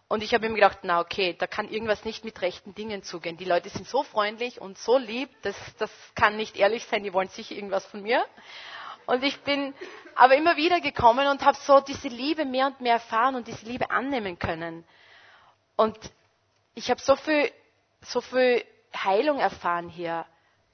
Und 0.09 0.23
ich 0.23 0.33
habe 0.35 0.49
mir 0.49 0.55
gedacht, 0.55 0.79
na 0.83 1.01
okay, 1.01 1.35
da 1.39 1.47
kann 1.47 1.69
irgendwas 1.69 2.05
nicht 2.05 2.25
mit 2.25 2.41
rechten 2.41 2.75
Dingen 2.75 3.03
zugehen. 3.03 3.37
Die 3.37 3.45
Leute 3.45 3.69
sind 3.69 3.87
so 3.87 4.03
freundlich 4.03 4.61
und 4.61 4.79
so 4.79 4.97
lieb, 4.97 5.31
das, 5.43 5.57
das 5.79 5.91
kann 6.15 6.37
nicht 6.37 6.57
ehrlich 6.57 6.85
sein, 6.87 7.03
die 7.03 7.13
wollen 7.13 7.29
sicher 7.29 7.55
irgendwas 7.55 7.85
von 7.87 8.03
mir. 8.03 8.25
Und 9.07 9.23
ich 9.25 9.41
bin 9.41 9.75
aber 10.15 10.37
immer 10.37 10.57
wieder 10.57 10.81
gekommen 10.81 11.27
und 11.29 11.45
habe 11.45 11.57
so 11.59 11.81
diese 11.81 12.09
Liebe 12.09 12.45
mehr 12.45 12.67
und 12.69 12.81
mehr 12.81 12.95
erfahren 12.95 13.35
und 13.35 13.47
diese 13.49 13.65
Liebe 13.67 13.91
annehmen 13.91 14.39
können. 14.39 14.85
Und 15.77 15.99
ich 16.75 16.91
habe 16.91 17.01
so 17.01 17.17
viel, 17.17 17.51
so 18.01 18.21
viel 18.21 18.65
Heilung 18.95 19.39
erfahren 19.39 19.89
hier 19.89 20.27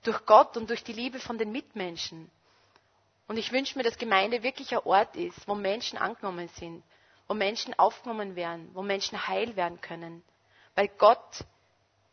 durch 0.02 0.24
Gott 0.26 0.56
und 0.56 0.70
durch 0.70 0.84
die 0.84 0.92
Liebe 0.92 1.18
von 1.18 1.38
den 1.38 1.52
Mitmenschen. 1.52 2.30
Und 3.26 3.36
ich 3.36 3.52
wünsche 3.52 3.76
mir, 3.76 3.84
dass 3.84 3.98
Gemeinde 3.98 4.42
wirklich 4.42 4.72
ein 4.72 4.82
Ort 4.84 5.16
ist, 5.16 5.46
wo 5.46 5.54
Menschen 5.54 5.98
angenommen 5.98 6.48
sind, 6.48 6.82
wo 7.26 7.34
Menschen 7.34 7.78
aufgenommen 7.78 8.36
werden, 8.36 8.70
wo 8.72 8.82
Menschen 8.82 9.28
heil 9.28 9.54
werden 9.54 9.80
können, 9.80 10.22
weil 10.74 10.88
Gott 10.88 11.44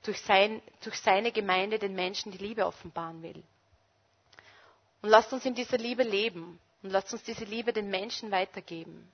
durch, 0.03 0.21
sein, 0.21 0.61
durch 0.83 0.99
seine 0.99 1.31
Gemeinde 1.31 1.79
den 1.79 1.95
Menschen 1.95 2.31
die 2.31 2.37
Liebe 2.37 2.65
offenbaren 2.65 3.21
will. 3.23 3.43
Und 5.01 5.09
lasst 5.09 5.31
uns 5.31 5.45
in 5.45 5.55
dieser 5.55 5.77
Liebe 5.77 6.03
leben 6.03 6.59
und 6.83 6.89
lasst 6.89 7.13
uns 7.13 7.23
diese 7.23 7.45
Liebe 7.45 7.71
den 7.71 7.89
Menschen 7.89 8.31
weitergeben. 8.31 9.09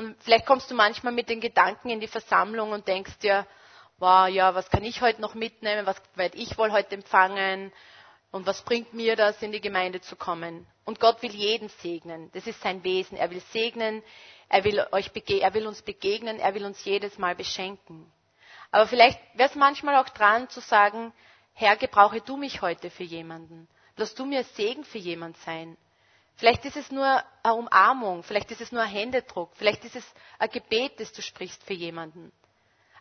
Und 0.00 0.16
vielleicht 0.22 0.46
kommst 0.46 0.70
du 0.70 0.74
manchmal 0.74 1.12
mit 1.12 1.28
den 1.28 1.42
Gedanken 1.42 1.90
in 1.90 2.00
die 2.00 2.08
Versammlung 2.08 2.72
und 2.72 2.88
denkst 2.88 3.18
dir, 3.18 3.46
wow, 3.98 4.26
ja, 4.28 4.54
was 4.54 4.70
kann 4.70 4.82
ich 4.82 5.02
heute 5.02 5.20
noch 5.20 5.34
mitnehmen, 5.34 5.84
was 5.84 6.00
werde 6.14 6.38
ich 6.38 6.56
wohl 6.56 6.72
heute 6.72 6.94
empfangen 6.94 7.70
und 8.30 8.46
was 8.46 8.62
bringt 8.62 8.94
mir 8.94 9.14
das, 9.14 9.42
in 9.42 9.52
die 9.52 9.60
Gemeinde 9.60 10.00
zu 10.00 10.16
kommen? 10.16 10.66
Und 10.86 11.00
Gott 11.00 11.20
will 11.20 11.32
jeden 11.32 11.68
segnen. 11.68 12.30
Das 12.32 12.46
ist 12.46 12.62
sein 12.62 12.82
Wesen. 12.82 13.18
Er 13.18 13.30
will 13.30 13.42
segnen, 13.52 14.02
er 14.48 14.64
will, 14.64 14.82
euch 14.92 15.10
er 15.14 15.52
will 15.52 15.66
uns 15.66 15.82
begegnen, 15.82 16.40
er 16.40 16.54
will 16.54 16.64
uns 16.64 16.82
jedes 16.82 17.18
Mal 17.18 17.34
beschenken. 17.34 18.10
Aber 18.70 18.86
vielleicht 18.86 19.20
wäre 19.34 19.50
es 19.50 19.54
manchmal 19.54 19.96
auch 19.96 20.08
dran 20.08 20.48
zu 20.48 20.60
sagen, 20.60 21.12
Herr, 21.52 21.76
gebrauche 21.76 22.22
du 22.22 22.38
mich 22.38 22.62
heute 22.62 22.88
für 22.88 23.04
jemanden. 23.04 23.68
Lass 23.98 24.14
du 24.14 24.24
mir 24.24 24.44
Segen 24.44 24.82
für 24.82 24.96
jemand 24.96 25.36
sein. 25.44 25.76
Vielleicht 26.40 26.64
ist 26.64 26.78
es 26.78 26.90
nur 26.90 27.22
eine 27.42 27.54
Umarmung, 27.54 28.22
vielleicht 28.22 28.50
ist 28.50 28.62
es 28.62 28.72
nur 28.72 28.80
ein 28.80 28.88
Händedruck, 28.88 29.50
vielleicht 29.56 29.84
ist 29.84 29.94
es 29.94 30.14
ein 30.38 30.48
Gebet, 30.48 30.98
das 30.98 31.12
du 31.12 31.20
sprichst 31.20 31.62
für 31.64 31.74
jemanden. 31.74 32.32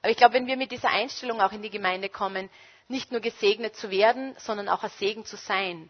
Aber 0.01 0.11
ich 0.11 0.17
glaube, 0.17 0.33
wenn 0.33 0.45
wir 0.47 0.57
mit 0.57 0.71
dieser 0.71 0.89
Einstellung 0.89 1.39
auch 1.39 1.53
in 1.53 1.61
die 1.61 1.69
Gemeinde 1.69 2.09
kommen, 2.09 2.49
nicht 2.89 3.13
nur 3.13 3.21
gesegnet 3.21 3.77
zu 3.77 3.89
werden, 3.91 4.35
sondern 4.39 4.67
auch 4.67 4.83
ein 4.83 4.89
Segen 4.89 5.23
zu 5.23 5.37
sein, 5.37 5.89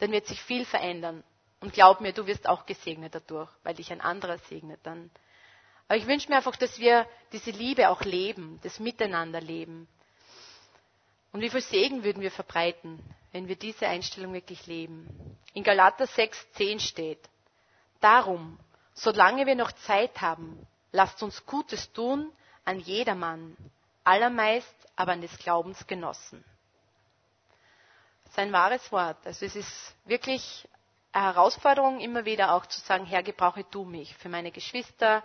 dann 0.00 0.10
wird 0.10 0.26
sich 0.26 0.42
viel 0.42 0.64
verändern. 0.64 1.22
Und 1.60 1.72
glaub 1.72 2.00
mir, 2.00 2.12
du 2.12 2.26
wirst 2.26 2.48
auch 2.48 2.66
gesegnet 2.66 3.14
dadurch, 3.14 3.48
weil 3.62 3.74
dich 3.76 3.92
ein 3.92 4.00
anderer 4.00 4.38
segnet 4.38 4.80
dann. 4.82 5.08
Aber 5.86 5.98
ich 5.98 6.06
wünsche 6.08 6.28
mir 6.28 6.38
einfach, 6.38 6.56
dass 6.56 6.80
wir 6.80 7.06
diese 7.30 7.52
Liebe 7.52 7.90
auch 7.90 8.00
leben, 8.02 8.58
das 8.64 8.80
Miteinander 8.80 9.40
leben. 9.40 9.86
Und 11.30 11.42
wie 11.42 11.50
viel 11.50 11.60
Segen 11.60 12.02
würden 12.02 12.22
wir 12.22 12.32
verbreiten, 12.32 12.98
wenn 13.32 13.48
wir 13.48 13.56
diese 13.56 13.86
Einstellung 13.86 14.32
wirklich 14.32 14.66
leben? 14.66 15.38
In 15.54 15.62
Galater 15.64 16.06
6, 16.06 16.52
10 16.52 16.80
steht, 16.80 17.20
Darum, 18.00 18.58
solange 18.94 19.46
wir 19.46 19.54
noch 19.56 19.72
Zeit 19.72 20.20
haben, 20.20 20.66
lasst 20.92 21.22
uns 21.22 21.44
Gutes 21.46 21.92
tun 21.92 22.32
an 22.64 22.78
jedermann, 22.80 23.56
allermeist 24.04 24.74
aber 24.94 25.12
an 25.12 25.20
des 25.20 25.36
Glaubens 25.38 25.86
Genossen. 25.86 26.44
Sein 28.32 28.52
wahres 28.52 28.92
Wort. 28.92 29.16
Also 29.26 29.46
es 29.46 29.56
ist 29.56 29.94
wirklich 30.04 30.68
eine 31.12 31.24
Herausforderung, 31.26 32.00
immer 32.00 32.24
wieder 32.24 32.52
auch 32.52 32.66
zu 32.66 32.80
sagen, 32.80 33.06
Herr, 33.06 33.22
gebrauche 33.22 33.64
du 33.64 33.84
mich 33.84 34.14
für 34.16 34.28
meine 34.28 34.52
Geschwister, 34.52 35.24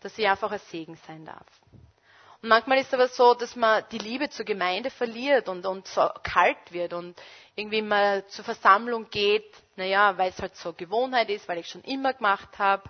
dass 0.00 0.18
ich 0.18 0.28
einfach 0.28 0.50
ein 0.52 0.58
Segen 0.70 0.96
sein 1.06 1.24
darf. 1.24 1.46
Und 2.44 2.50
manchmal 2.50 2.76
ist 2.76 2.88
es 2.88 2.92
aber 2.92 3.08
so, 3.08 3.32
dass 3.32 3.56
man 3.56 3.84
die 3.90 3.96
Liebe 3.96 4.28
zur 4.28 4.44
Gemeinde 4.44 4.90
verliert 4.90 5.48
und, 5.48 5.64
und 5.64 5.88
so 5.88 6.10
kalt 6.22 6.58
wird 6.72 6.92
und 6.92 7.18
irgendwie 7.56 7.80
mal 7.80 8.26
zur 8.26 8.44
Versammlung 8.44 9.08
geht, 9.08 9.50
naja, 9.76 10.18
weil 10.18 10.28
es 10.28 10.38
halt 10.42 10.54
so 10.54 10.74
Gewohnheit 10.74 11.30
ist, 11.30 11.48
weil 11.48 11.56
ich 11.56 11.68
schon 11.68 11.80
immer 11.84 12.12
gemacht 12.12 12.58
habe. 12.58 12.82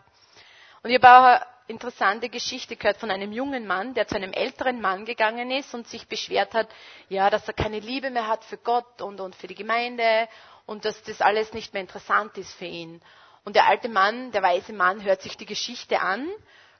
Und 0.83 0.91
ich 0.91 1.01
habe 1.01 1.09
auch 1.09 1.25
eine 1.25 1.47
interessante 1.69 2.31
Geschichte 2.31 2.75
gehört 2.75 2.97
von 2.97 3.13
einem 3.13 3.31
jungen 3.31 3.65
Mann, 3.65 3.95
der 3.95 4.09
zu 4.09 4.17
einem 4.17 4.33
älteren 4.33 4.81
Mann 4.81 5.05
gegangen 5.05 5.53
ist 5.53 5.73
und 5.73 5.87
sich 5.87 6.09
beschwert 6.09 6.53
hat, 6.53 6.67
ja, 7.09 7.31
dass 7.31 7.47
er 7.47 7.55
keine 7.55 7.79
Liebe 7.79 8.11
mehr 8.11 8.27
hat 8.27 8.43
für 8.45 8.59
Gott 8.59 9.03
und, 9.03 9.21
und 9.21 9.37
für 9.37 9.47
die 9.47 9.55
Gemeinde 9.55 10.29
und 10.67 10.85
dass 10.85 11.01
das 11.05 11.21
alles 11.21 11.53
nicht 11.53 11.75
mehr 11.75 11.83
interessant 11.83 12.37
ist 12.39 12.53
für 12.55 12.67
ihn. 12.67 13.01
Und 13.45 13.55
der 13.55 13.69
alte 13.69 13.89
Mann, 13.89 14.33
der 14.33 14.43
weise 14.43 14.73
Mann, 14.73 15.05
hört 15.05 15.23
sich 15.23 15.37
die 15.37 15.47
Geschichte 15.47 16.01
an, 16.01 16.29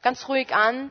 ganz 0.03 0.29
ruhig 0.29 0.53
an 0.53 0.91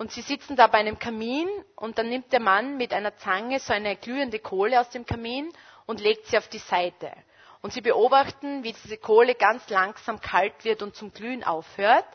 und 0.00 0.10
sie 0.12 0.22
sitzen 0.22 0.56
da 0.56 0.66
bei 0.66 0.78
einem 0.78 0.98
Kamin 0.98 1.46
und 1.76 1.98
dann 1.98 2.08
nimmt 2.08 2.32
der 2.32 2.40
Mann 2.40 2.78
mit 2.78 2.94
einer 2.94 3.18
Zange 3.18 3.60
so 3.60 3.74
eine 3.74 3.96
glühende 3.96 4.38
Kohle 4.38 4.80
aus 4.80 4.88
dem 4.88 5.04
Kamin 5.04 5.52
und 5.84 6.00
legt 6.00 6.26
sie 6.26 6.38
auf 6.38 6.48
die 6.48 6.56
Seite. 6.56 7.12
Und 7.60 7.74
sie 7.74 7.82
beobachten, 7.82 8.64
wie 8.64 8.72
diese 8.72 8.96
Kohle 8.96 9.34
ganz 9.34 9.68
langsam 9.68 10.18
kalt 10.18 10.64
wird 10.64 10.82
und 10.82 10.96
zum 10.96 11.12
Glühen 11.12 11.44
aufhört. 11.44 12.06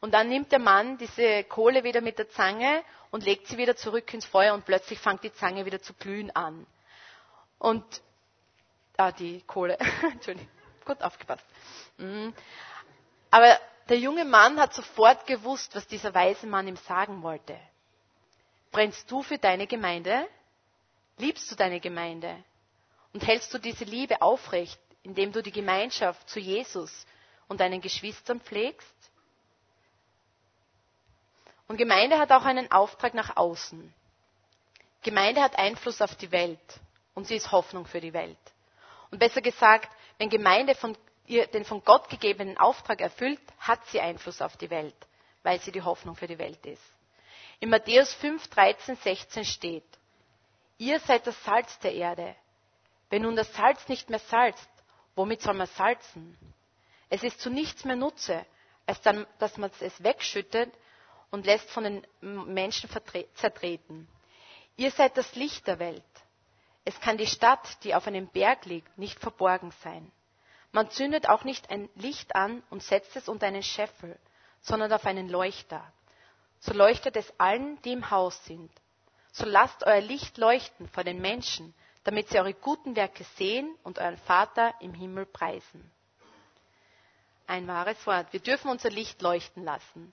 Und 0.00 0.12
dann 0.12 0.28
nimmt 0.28 0.50
der 0.50 0.58
Mann 0.58 0.98
diese 0.98 1.44
Kohle 1.44 1.84
wieder 1.84 2.00
mit 2.00 2.18
der 2.18 2.28
Zange 2.30 2.82
und 3.12 3.24
legt 3.24 3.46
sie 3.46 3.58
wieder 3.58 3.76
zurück 3.76 4.12
ins 4.12 4.24
Feuer 4.24 4.52
und 4.52 4.64
plötzlich 4.64 4.98
fängt 4.98 5.22
die 5.22 5.32
Zange 5.32 5.64
wieder 5.64 5.80
zu 5.80 5.94
glühen 5.94 6.34
an. 6.34 6.66
Und 7.60 7.84
Ah, 8.96 9.12
die 9.12 9.40
Kohle. 9.46 9.78
Entschuldigung. 10.02 10.50
Gut 10.84 11.00
aufgepasst. 11.00 11.46
Mhm. 11.96 12.34
Aber 13.30 13.56
der 13.90 13.98
junge 13.98 14.24
Mann 14.24 14.60
hat 14.60 14.72
sofort 14.72 15.26
gewusst, 15.26 15.74
was 15.74 15.84
dieser 15.84 16.14
weise 16.14 16.46
Mann 16.46 16.68
ihm 16.68 16.76
sagen 16.76 17.24
wollte. 17.24 17.58
Brennst 18.70 19.10
du 19.10 19.24
für 19.24 19.36
deine 19.36 19.66
Gemeinde? 19.66 20.28
Liebst 21.18 21.50
du 21.50 21.56
deine 21.56 21.80
Gemeinde? 21.80 22.36
Und 23.12 23.26
hältst 23.26 23.52
du 23.52 23.58
diese 23.58 23.82
Liebe 23.84 24.22
aufrecht, 24.22 24.78
indem 25.02 25.32
du 25.32 25.42
die 25.42 25.50
Gemeinschaft 25.50 26.30
zu 26.30 26.38
Jesus 26.38 27.04
und 27.48 27.58
deinen 27.60 27.80
Geschwistern 27.80 28.40
pflegst? 28.40 28.94
Und 31.66 31.76
Gemeinde 31.76 32.16
hat 32.20 32.30
auch 32.30 32.44
einen 32.44 32.70
Auftrag 32.70 33.12
nach 33.14 33.36
außen. 33.36 33.92
Gemeinde 35.02 35.42
hat 35.42 35.58
Einfluss 35.58 36.00
auf 36.00 36.14
die 36.14 36.30
Welt 36.30 36.80
und 37.14 37.26
sie 37.26 37.34
ist 37.34 37.50
Hoffnung 37.50 37.86
für 37.86 38.00
die 38.00 38.12
Welt. 38.12 38.38
Und 39.10 39.18
besser 39.18 39.40
gesagt, 39.40 39.90
wenn 40.18 40.30
Gemeinde 40.30 40.76
von 40.76 40.96
ihr 41.30 41.46
den 41.46 41.64
von 41.64 41.82
Gott 41.84 42.08
gegebenen 42.10 42.58
Auftrag 42.58 43.00
erfüllt, 43.00 43.40
hat 43.60 43.86
sie 43.86 44.00
Einfluss 44.00 44.42
auf 44.42 44.56
die 44.56 44.68
Welt, 44.68 44.96
weil 45.42 45.60
sie 45.60 45.70
die 45.72 45.82
Hoffnung 45.82 46.16
für 46.16 46.26
die 46.26 46.38
Welt 46.38 46.64
ist. 46.66 46.82
In 47.60 47.70
Matthäus 47.70 48.12
5, 48.14 48.48
13, 48.48 48.96
16 48.96 49.44
steht, 49.44 49.84
ihr 50.76 50.98
seid 51.00 51.26
das 51.26 51.42
Salz 51.44 51.78
der 51.78 51.94
Erde. 51.94 52.34
Wenn 53.10 53.22
nun 53.22 53.36
das 53.36 53.52
Salz 53.54 53.88
nicht 53.88 54.10
mehr 54.10 54.18
salzt, 54.18 54.68
womit 55.14 55.40
soll 55.42 55.54
man 55.54 55.66
salzen? 55.68 56.36
Es 57.08 57.22
ist 57.22 57.40
zu 57.40 57.48
nichts 57.50 57.84
mehr 57.84 57.96
Nutze, 57.96 58.44
als 58.86 59.00
dann, 59.02 59.26
dass 59.38 59.56
man 59.56 59.70
es 59.80 60.02
wegschüttet 60.02 60.72
und 61.30 61.46
lässt 61.46 61.70
von 61.70 61.84
den 61.84 62.06
Menschen 62.20 62.90
zertreten. 63.34 64.08
Ihr 64.76 64.90
seid 64.90 65.16
das 65.16 65.34
Licht 65.36 65.66
der 65.66 65.78
Welt. 65.78 66.02
Es 66.84 66.98
kann 67.00 67.18
die 67.18 67.26
Stadt, 67.26 67.84
die 67.84 67.94
auf 67.94 68.06
einem 68.06 68.26
Berg 68.28 68.64
liegt, 68.64 68.96
nicht 68.98 69.20
verborgen 69.20 69.72
sein. 69.82 70.10
Man 70.72 70.90
zündet 70.90 71.28
auch 71.28 71.44
nicht 71.44 71.70
ein 71.70 71.88
Licht 71.96 72.34
an 72.34 72.62
und 72.70 72.82
setzt 72.82 73.16
es 73.16 73.28
unter 73.28 73.46
einen 73.46 73.62
Scheffel, 73.62 74.18
sondern 74.60 74.92
auf 74.92 75.04
einen 75.06 75.28
Leuchter. 75.28 75.82
So 76.60 76.72
leuchtet 76.74 77.16
es 77.16 77.32
allen, 77.38 77.80
die 77.82 77.92
im 77.92 78.10
Haus 78.10 78.44
sind. 78.44 78.70
So 79.32 79.46
lasst 79.46 79.84
euer 79.84 80.00
Licht 80.00 80.38
leuchten 80.38 80.88
vor 80.88 81.04
den 81.04 81.20
Menschen, 81.20 81.74
damit 82.04 82.28
sie 82.28 82.38
eure 82.38 82.54
guten 82.54 82.96
Werke 82.96 83.24
sehen 83.36 83.74
und 83.82 83.98
euren 83.98 84.16
Vater 84.18 84.74
im 84.80 84.94
Himmel 84.94 85.26
preisen. 85.26 85.90
Ein 87.46 87.66
wahres 87.66 88.06
Wort. 88.06 88.32
Wir 88.32 88.40
dürfen 88.40 88.70
unser 88.70 88.90
Licht 88.90 89.22
leuchten 89.22 89.64
lassen. 89.64 90.12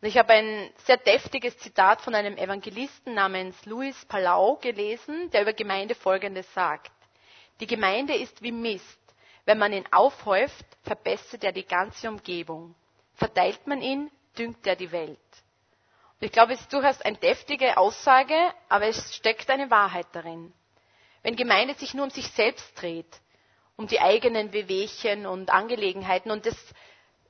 Und 0.00 0.06
ich 0.08 0.16
habe 0.18 0.32
ein 0.34 0.70
sehr 0.84 0.96
deftiges 0.96 1.56
Zitat 1.58 2.02
von 2.02 2.14
einem 2.14 2.36
Evangelisten 2.36 3.14
namens 3.14 3.64
Luis 3.64 4.04
Palau 4.04 4.56
gelesen, 4.56 5.30
der 5.30 5.42
über 5.42 5.52
Gemeinde 5.54 5.94
Folgendes 5.94 6.52
sagt. 6.54 6.92
Die 7.60 7.66
Gemeinde 7.66 8.14
ist 8.14 8.42
wie 8.42 8.52
Mist. 8.52 8.98
Wenn 9.48 9.56
man 9.56 9.72
ihn 9.72 9.86
aufhäuft, 9.92 10.66
verbessert 10.82 11.42
er 11.42 11.52
die 11.52 11.64
ganze 11.64 12.06
Umgebung. 12.10 12.74
Verteilt 13.14 13.66
man 13.66 13.80
ihn, 13.80 14.10
düngt 14.36 14.66
er 14.66 14.76
die 14.76 14.92
Welt. 14.92 15.18
Und 16.20 16.26
ich 16.26 16.32
glaube, 16.32 16.52
es 16.52 16.60
ist 16.60 16.70
durchaus 16.70 17.00
eine 17.00 17.16
deftige 17.16 17.78
Aussage, 17.78 18.34
aber 18.68 18.88
es 18.88 19.14
steckt 19.14 19.48
eine 19.48 19.70
Wahrheit 19.70 20.06
darin. 20.12 20.52
Wenn 21.22 21.34
Gemeinde 21.34 21.72
sich 21.72 21.94
nur 21.94 22.04
um 22.04 22.10
sich 22.10 22.30
selbst 22.32 22.78
dreht, 22.78 23.08
um 23.76 23.86
die 23.86 24.00
eigenen 24.00 24.52
Wehwehchen 24.52 25.24
und 25.24 25.48
Angelegenheiten 25.48 26.30
und 26.30 26.44
das 26.44 26.56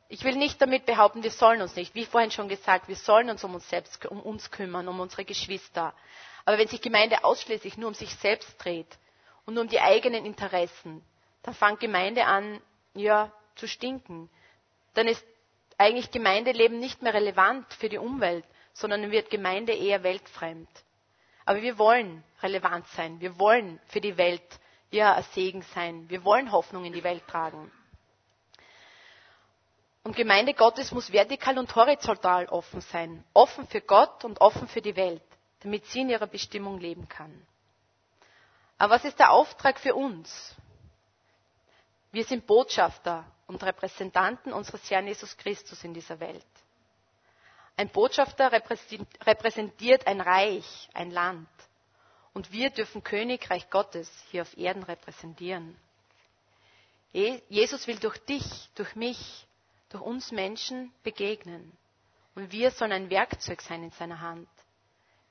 ich 0.08 0.24
will 0.24 0.34
nicht 0.34 0.60
damit 0.60 0.86
behaupten, 0.86 1.22
wir 1.22 1.30
sollen 1.30 1.62
uns 1.62 1.76
nicht. 1.76 1.94
Wie 1.94 2.04
vorhin 2.04 2.32
schon 2.32 2.48
gesagt, 2.48 2.88
wir 2.88 2.96
sollen 2.96 3.30
uns 3.30 3.44
um 3.44 3.54
uns 3.54 3.68
selbst, 3.70 4.04
um 4.06 4.20
uns 4.20 4.50
kümmern, 4.50 4.88
um 4.88 4.98
unsere 4.98 5.24
Geschwister. 5.24 5.94
Aber 6.44 6.58
wenn 6.58 6.66
sich 6.66 6.80
Gemeinde 6.80 7.22
ausschließlich 7.22 7.76
nur 7.76 7.86
um 7.86 7.94
sich 7.94 8.12
selbst 8.16 8.56
dreht 8.58 8.98
und 9.46 9.54
nur 9.54 9.62
um 9.62 9.68
die 9.68 9.80
eigenen 9.80 10.26
Interessen, 10.26 11.04
dann 11.42 11.54
fängt 11.54 11.80
Gemeinde 11.80 12.26
an, 12.26 12.60
ja, 12.94 13.32
zu 13.54 13.66
stinken. 13.66 14.28
Dann 14.94 15.06
ist 15.08 15.24
eigentlich 15.76 16.10
Gemeindeleben 16.10 16.78
nicht 16.78 17.02
mehr 17.02 17.14
relevant 17.14 17.72
für 17.74 17.88
die 17.88 17.98
Umwelt, 17.98 18.44
sondern 18.72 19.10
wird 19.10 19.30
Gemeinde 19.30 19.72
eher 19.72 20.02
weltfremd. 20.02 20.68
Aber 21.44 21.62
wir 21.62 21.78
wollen 21.78 22.22
relevant 22.42 22.86
sein. 22.88 23.20
Wir 23.20 23.38
wollen 23.38 23.80
für 23.86 24.00
die 24.00 24.16
Welt 24.16 24.42
ja 24.90 25.14
ein 25.14 25.22
Segen 25.34 25.62
sein. 25.74 26.08
Wir 26.10 26.24
wollen 26.24 26.52
Hoffnung 26.52 26.84
in 26.84 26.92
die 26.92 27.04
Welt 27.04 27.26
tragen. 27.26 27.70
Und 30.04 30.16
Gemeinde 30.16 30.54
Gottes 30.54 30.92
muss 30.92 31.12
vertikal 31.12 31.58
und 31.58 31.74
horizontal 31.74 32.46
offen 32.46 32.80
sein. 32.80 33.24
Offen 33.34 33.66
für 33.66 33.80
Gott 33.80 34.24
und 34.24 34.40
offen 34.40 34.68
für 34.68 34.80
die 34.80 34.96
Welt, 34.96 35.22
damit 35.60 35.86
sie 35.86 36.00
in 36.00 36.08
ihrer 36.10 36.26
Bestimmung 36.26 36.78
leben 36.78 37.08
kann. 37.08 37.46
Aber 38.78 38.94
was 38.94 39.04
ist 39.04 39.18
der 39.18 39.32
Auftrag 39.32 39.78
für 39.78 39.94
uns? 39.94 40.54
Wir 42.10 42.24
sind 42.24 42.46
Botschafter 42.46 43.24
und 43.46 43.62
Repräsentanten 43.62 44.52
unseres 44.52 44.90
Herrn 44.90 45.06
Jesus 45.06 45.36
Christus 45.36 45.84
in 45.84 45.94
dieser 45.94 46.20
Welt. 46.20 46.44
Ein 47.76 47.90
Botschafter 47.90 48.50
repräsentiert 48.50 50.06
ein 50.06 50.20
Reich, 50.20 50.88
ein 50.94 51.10
Land. 51.10 51.48
Und 52.32 52.50
wir 52.52 52.70
dürfen 52.70 53.02
Königreich 53.02 53.70
Gottes 53.70 54.10
hier 54.30 54.42
auf 54.42 54.56
Erden 54.56 54.82
repräsentieren. 54.82 55.76
Jesus 57.12 57.86
will 57.86 57.98
durch 57.98 58.18
dich, 58.18 58.68
durch 58.74 58.94
mich 58.94 59.46
durch 59.88 60.02
uns 60.02 60.32
Menschen 60.32 60.92
begegnen. 61.02 61.72
Und 62.34 62.52
wir 62.52 62.70
sollen 62.70 62.92
ein 62.92 63.10
Werkzeug 63.10 63.62
sein 63.62 63.82
in 63.82 63.90
seiner 63.90 64.20
Hand. 64.20 64.48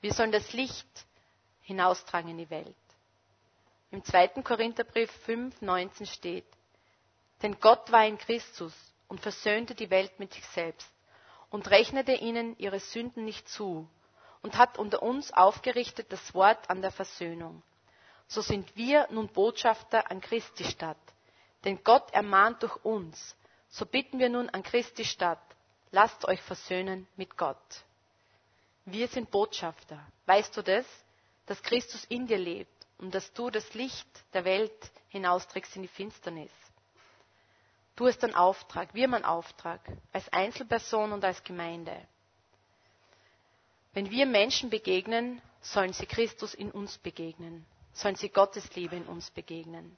Wir 0.00 0.12
sollen 0.12 0.32
das 0.32 0.52
Licht 0.52 1.06
hinaustragen 1.62 2.30
in 2.30 2.38
die 2.38 2.50
Welt. 2.50 2.74
Im 3.90 4.04
2. 4.04 4.42
Korintherbrief 4.42 5.10
5, 5.24 5.62
19 5.62 6.06
steht, 6.06 6.46
denn 7.42 7.58
Gott 7.60 7.90
war 7.92 8.06
in 8.06 8.18
Christus 8.18 8.72
und 9.08 9.20
versöhnte 9.20 9.74
die 9.74 9.90
Welt 9.90 10.18
mit 10.18 10.32
sich 10.34 10.44
selbst 10.46 10.90
und 11.50 11.70
rechnete 11.70 12.12
ihnen 12.12 12.56
ihre 12.58 12.80
Sünden 12.80 13.24
nicht 13.24 13.48
zu 13.48 13.88
und 14.42 14.56
hat 14.56 14.78
unter 14.78 15.02
uns 15.02 15.32
aufgerichtet 15.32 16.12
das 16.12 16.34
Wort 16.34 16.70
an 16.70 16.82
der 16.82 16.92
Versöhnung. 16.92 17.62
So 18.26 18.42
sind 18.42 18.76
wir 18.76 19.08
nun 19.10 19.28
Botschafter 19.28 20.10
an 20.10 20.20
Christi 20.20 20.64
Stadt. 20.64 20.98
Denn 21.64 21.82
Gott 21.82 22.12
ermahnt 22.12 22.62
durch 22.62 22.76
uns, 22.84 23.36
so 23.68 23.84
bitten 23.86 24.18
wir 24.18 24.28
nun 24.28 24.48
an 24.50 24.62
Christi 24.62 25.04
Stadt, 25.04 25.42
lasst 25.90 26.24
euch 26.26 26.40
versöhnen 26.42 27.08
mit 27.16 27.36
Gott. 27.36 27.56
Wir 28.84 29.08
sind 29.08 29.30
Botschafter. 29.30 30.00
Weißt 30.26 30.56
du 30.56 30.62
das? 30.62 30.86
Dass 31.46 31.62
Christus 31.62 32.04
in 32.04 32.26
dir 32.26 32.38
lebt 32.38 32.86
und 32.98 33.14
dass 33.14 33.32
du 33.32 33.50
das 33.50 33.74
Licht 33.74 34.08
der 34.34 34.44
Welt 34.44 34.90
hinausträgst 35.08 35.76
in 35.76 35.82
die 35.82 35.88
Finsternis. 35.88 36.50
Du 37.98 38.06
hast 38.06 38.22
einen 38.22 38.36
Auftrag, 38.36 38.94
wir 38.94 39.02
haben 39.02 39.14
einen 39.14 39.24
Auftrag, 39.24 39.80
als 40.12 40.32
Einzelperson 40.32 41.10
und 41.10 41.24
als 41.24 41.42
Gemeinde. 41.42 42.00
Wenn 43.92 44.08
wir 44.12 44.24
Menschen 44.24 44.70
begegnen, 44.70 45.42
sollen 45.62 45.92
sie 45.92 46.06
Christus 46.06 46.54
in 46.54 46.70
uns 46.70 46.96
begegnen, 46.98 47.66
sollen 47.92 48.14
sie 48.14 48.28
Gottes 48.28 48.72
Liebe 48.76 48.94
in 48.94 49.02
uns 49.06 49.32
begegnen. 49.32 49.96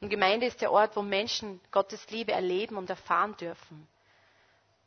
Und 0.00 0.08
Gemeinde 0.08 0.46
ist 0.46 0.62
der 0.62 0.72
Ort, 0.72 0.96
wo 0.96 1.02
Menschen 1.02 1.60
Gottes 1.70 2.10
Liebe 2.10 2.32
erleben 2.32 2.76
und 2.76 2.90
erfahren 2.90 3.36
dürfen, 3.36 3.86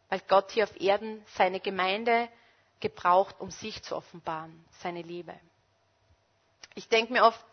weil 0.10 0.20
Gott 0.28 0.52
hier 0.52 0.66
auf 0.66 0.82
Erden 0.82 1.24
seine 1.38 1.62
Gemeinde 1.62 2.28
gebraucht, 2.82 3.40
um 3.40 3.50
sich 3.50 3.82
zu 3.82 3.96
offenbaren, 3.96 4.66
seine 4.82 5.04
Liebe. 5.04 5.40
Ich 6.74 6.90
denke 6.90 7.14
mir 7.14 7.24
oft, 7.24 7.46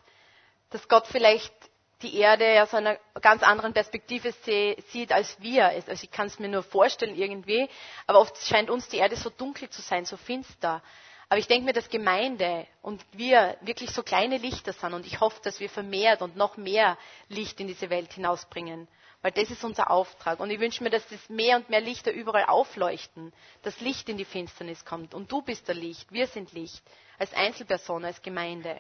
dass 0.71 0.89
Gott 0.89 1.07
vielleicht 1.07 1.55
die 2.03 2.17
Erde 2.19 2.63
aus 2.63 2.75
einer 2.75 2.99
ganz 3.21 3.43
anderen 3.43 3.73
Perspektive 3.73 4.33
sieht 4.33 5.13
als 5.13 5.41
wir. 5.41 5.67
Also 5.67 5.93
ich 6.05 6.11
kann 6.11 6.27
es 6.27 6.39
mir 6.39 6.49
nur 6.49 6.63
vorstellen 6.63 7.17
irgendwie, 7.17 7.69
aber 8.07 8.21
oft 8.21 8.37
scheint 8.47 8.71
uns 8.71 8.89
die 8.89 8.99
Erde 8.99 9.17
so 9.17 9.31
dunkel 9.31 9.71
zu 9.71 9.81
sein, 9.83 10.05
so 10.05 10.17
finster. 10.17 10.83
Aber 11.29 11.39
ich 11.39 11.47
denke 11.47 11.65
mir, 11.65 11.73
dass 11.73 11.89
Gemeinde 11.89 12.67
und 12.83 13.03
wir 13.13 13.57
wirklich 13.63 13.91
so 13.91 14.03
kleine 14.03 14.37
Lichter 14.37 14.75
sind 14.75 14.93
und 14.93 15.07
ich 15.07 15.21
hoffe, 15.21 15.41
dass 15.43 15.61
wir 15.61 15.71
vermehrt 15.71 16.21
und 16.21 16.37
noch 16.37 16.59
mehr 16.59 16.99
Licht 17.31 17.59
in 17.59 17.69
diese 17.69 17.89
Welt 17.89 18.13
hinausbringen. 18.13 18.87
Weil 19.23 19.33
das 19.33 19.51
ist 19.51 19.65
unser 19.65 19.91
Auftrag. 19.91 20.41
Und 20.41 20.51
ich 20.51 20.61
wünsche 20.61 20.83
mir, 20.83 20.91
dass 20.91 21.09
das 21.09 21.29
mehr 21.31 21.57
und 21.57 21.71
mehr 21.71 21.81
Lichter 21.81 22.13
überall 22.13 22.45
aufleuchten, 22.45 23.33
dass 23.63 23.81
Licht 23.81 24.09
in 24.09 24.19
die 24.19 24.25
Finsternis 24.25 24.85
kommt. 24.85 25.15
Und 25.15 25.33
du 25.33 25.41
bist 25.41 25.69
der 25.69 25.77
Licht, 25.77 26.13
wir 26.13 26.27
sind 26.27 26.53
Licht, 26.53 26.83
als 27.19 27.33
Einzelperson, 27.33 28.05
als 28.05 28.21
Gemeinde. 28.21 28.79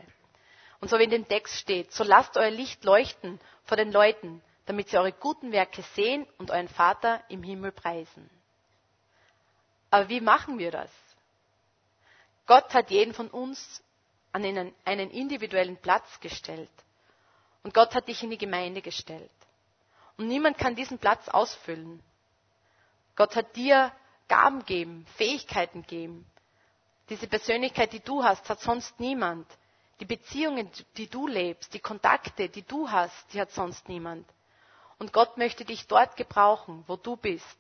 Und 0.83 0.89
so 0.89 0.99
wie 0.99 1.05
in 1.05 1.11
dem 1.11 1.29
Text 1.29 1.59
steht, 1.61 1.93
so 1.93 2.03
lasst 2.03 2.37
euer 2.37 2.51
Licht 2.51 2.83
leuchten 2.83 3.39
vor 3.63 3.77
den 3.77 3.93
Leuten, 3.93 4.43
damit 4.67 4.89
sie 4.89 4.99
eure 4.99 5.13
guten 5.13 5.53
Werke 5.53 5.81
sehen 5.95 6.27
und 6.39 6.51
euren 6.51 6.67
Vater 6.67 7.23
im 7.29 7.45
Himmel 7.45 7.71
preisen. 7.71 8.29
Aber 9.91 10.09
wie 10.09 10.21
machen 10.21 10.59
wir 10.59 10.73
das? 10.73 10.91
Gott 12.49 12.75
hat 12.75 12.91
jeden 12.91 13.15
von 13.15 13.29
uns 13.29 13.81
an 14.33 14.45
einen, 14.45 14.75
einen 14.85 15.11
individuellen 15.13 15.77
Platz 15.77 16.19
gestellt. 16.19 16.69
Und 17.63 17.73
Gott 17.75 17.95
hat 17.95 18.09
dich 18.09 18.21
in 18.25 18.31
die 18.31 18.39
Gemeinde 18.39 18.83
gestellt. 18.83 19.31
Und 20.17 20.27
niemand 20.27 20.59
kann 20.59 20.75
diesen 20.75 20.99
Platz 20.99 21.29
ausfüllen. 21.29 22.03
Gott 23.15 23.37
hat 23.37 23.55
dir 23.55 23.93
Gaben 24.27 24.59
gegeben, 24.59 25.07
Fähigkeiten 25.15 25.83
gegeben. 25.83 26.27
Diese 27.09 27.29
Persönlichkeit, 27.29 27.93
die 27.93 28.01
du 28.01 28.25
hast, 28.25 28.49
hat 28.49 28.61
sonst 28.61 28.99
niemand. 28.99 29.47
Die 30.03 30.17
Beziehungen, 30.17 30.69
die 30.97 31.07
du 31.07 31.29
lebst, 31.29 31.73
die 31.75 31.79
Kontakte, 31.79 32.49
die 32.49 32.63
du 32.67 32.91
hast, 32.91 33.33
die 33.33 33.41
hat 33.41 33.53
sonst 33.53 33.89
niemand. 33.89 34.27
Und 34.99 35.13
Gott 35.13 35.39
möchte 35.39 35.65
dich 35.65 35.87
dort 35.87 36.17
gebrauchen, 36.17 36.83
wo 36.89 36.97
du 36.97 37.15
bist. 37.15 37.57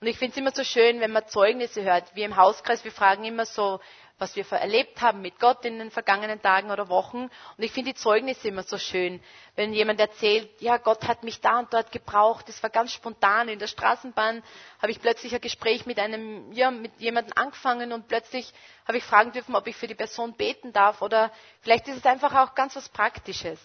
Und 0.00 0.08
ich 0.08 0.18
finde 0.18 0.32
es 0.32 0.38
immer 0.38 0.50
so 0.50 0.64
schön, 0.64 0.98
wenn 0.98 1.12
man 1.12 1.24
Zeugnisse 1.28 1.84
hört. 1.84 2.16
Wir 2.16 2.24
im 2.24 2.34
Hauskreis, 2.34 2.82
wir 2.82 2.90
fragen 2.90 3.22
immer 3.24 3.46
so, 3.46 3.78
was 4.18 4.36
wir 4.36 4.44
erlebt 4.52 5.00
haben 5.00 5.20
mit 5.22 5.38
Gott 5.38 5.64
in 5.64 5.78
den 5.78 5.90
vergangenen 5.90 6.40
Tagen 6.42 6.70
oder 6.70 6.88
Wochen. 6.88 7.22
Und 7.24 7.30
ich 7.64 7.72
finde 7.72 7.92
die 7.92 7.98
Zeugnisse 7.98 8.48
immer 8.48 8.62
so 8.62 8.78
schön, 8.78 9.22
wenn 9.56 9.72
jemand 9.72 10.00
erzählt, 10.00 10.48
ja, 10.60 10.76
Gott 10.76 11.06
hat 11.06 11.22
mich 11.24 11.40
da 11.40 11.58
und 11.60 11.72
dort 11.72 11.92
gebraucht. 11.92 12.48
Das 12.48 12.62
war 12.62 12.70
ganz 12.70 12.92
spontan. 12.92 13.48
In 13.48 13.58
der 13.58 13.66
Straßenbahn 13.66 14.42
habe 14.80 14.92
ich 14.92 15.00
plötzlich 15.00 15.34
ein 15.34 15.40
Gespräch 15.40 15.86
mit 15.86 15.98
einem, 15.98 16.52
ja, 16.52 16.70
mit 16.70 16.92
jemandem 16.98 17.32
angefangen 17.36 17.92
und 17.92 18.08
plötzlich 18.08 18.52
habe 18.86 18.98
ich 18.98 19.04
fragen 19.04 19.32
dürfen, 19.32 19.54
ob 19.54 19.66
ich 19.66 19.76
für 19.76 19.86
die 19.86 19.94
Person 19.94 20.34
beten 20.34 20.72
darf. 20.72 21.02
Oder 21.02 21.30
vielleicht 21.60 21.88
ist 21.88 21.98
es 21.98 22.06
einfach 22.06 22.34
auch 22.34 22.54
ganz 22.54 22.74
was 22.76 22.88
Praktisches. 22.88 23.60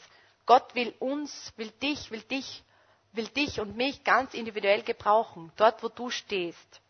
Gott 0.46 0.76
will 0.76 0.94
uns, 1.00 1.54
will 1.58 1.72
dich, 1.82 2.12
will 2.12 2.22
dich 2.22 2.64
will 3.14 3.28
dich 3.28 3.60
und 3.60 3.78
mich 3.78 4.04
ganz 4.04 4.34
individuell 4.34 4.82
gebrauchen, 4.84 5.52
dort 5.56 5.82
wo 5.84 5.88
du 5.88 6.10
stehst. 6.10 6.82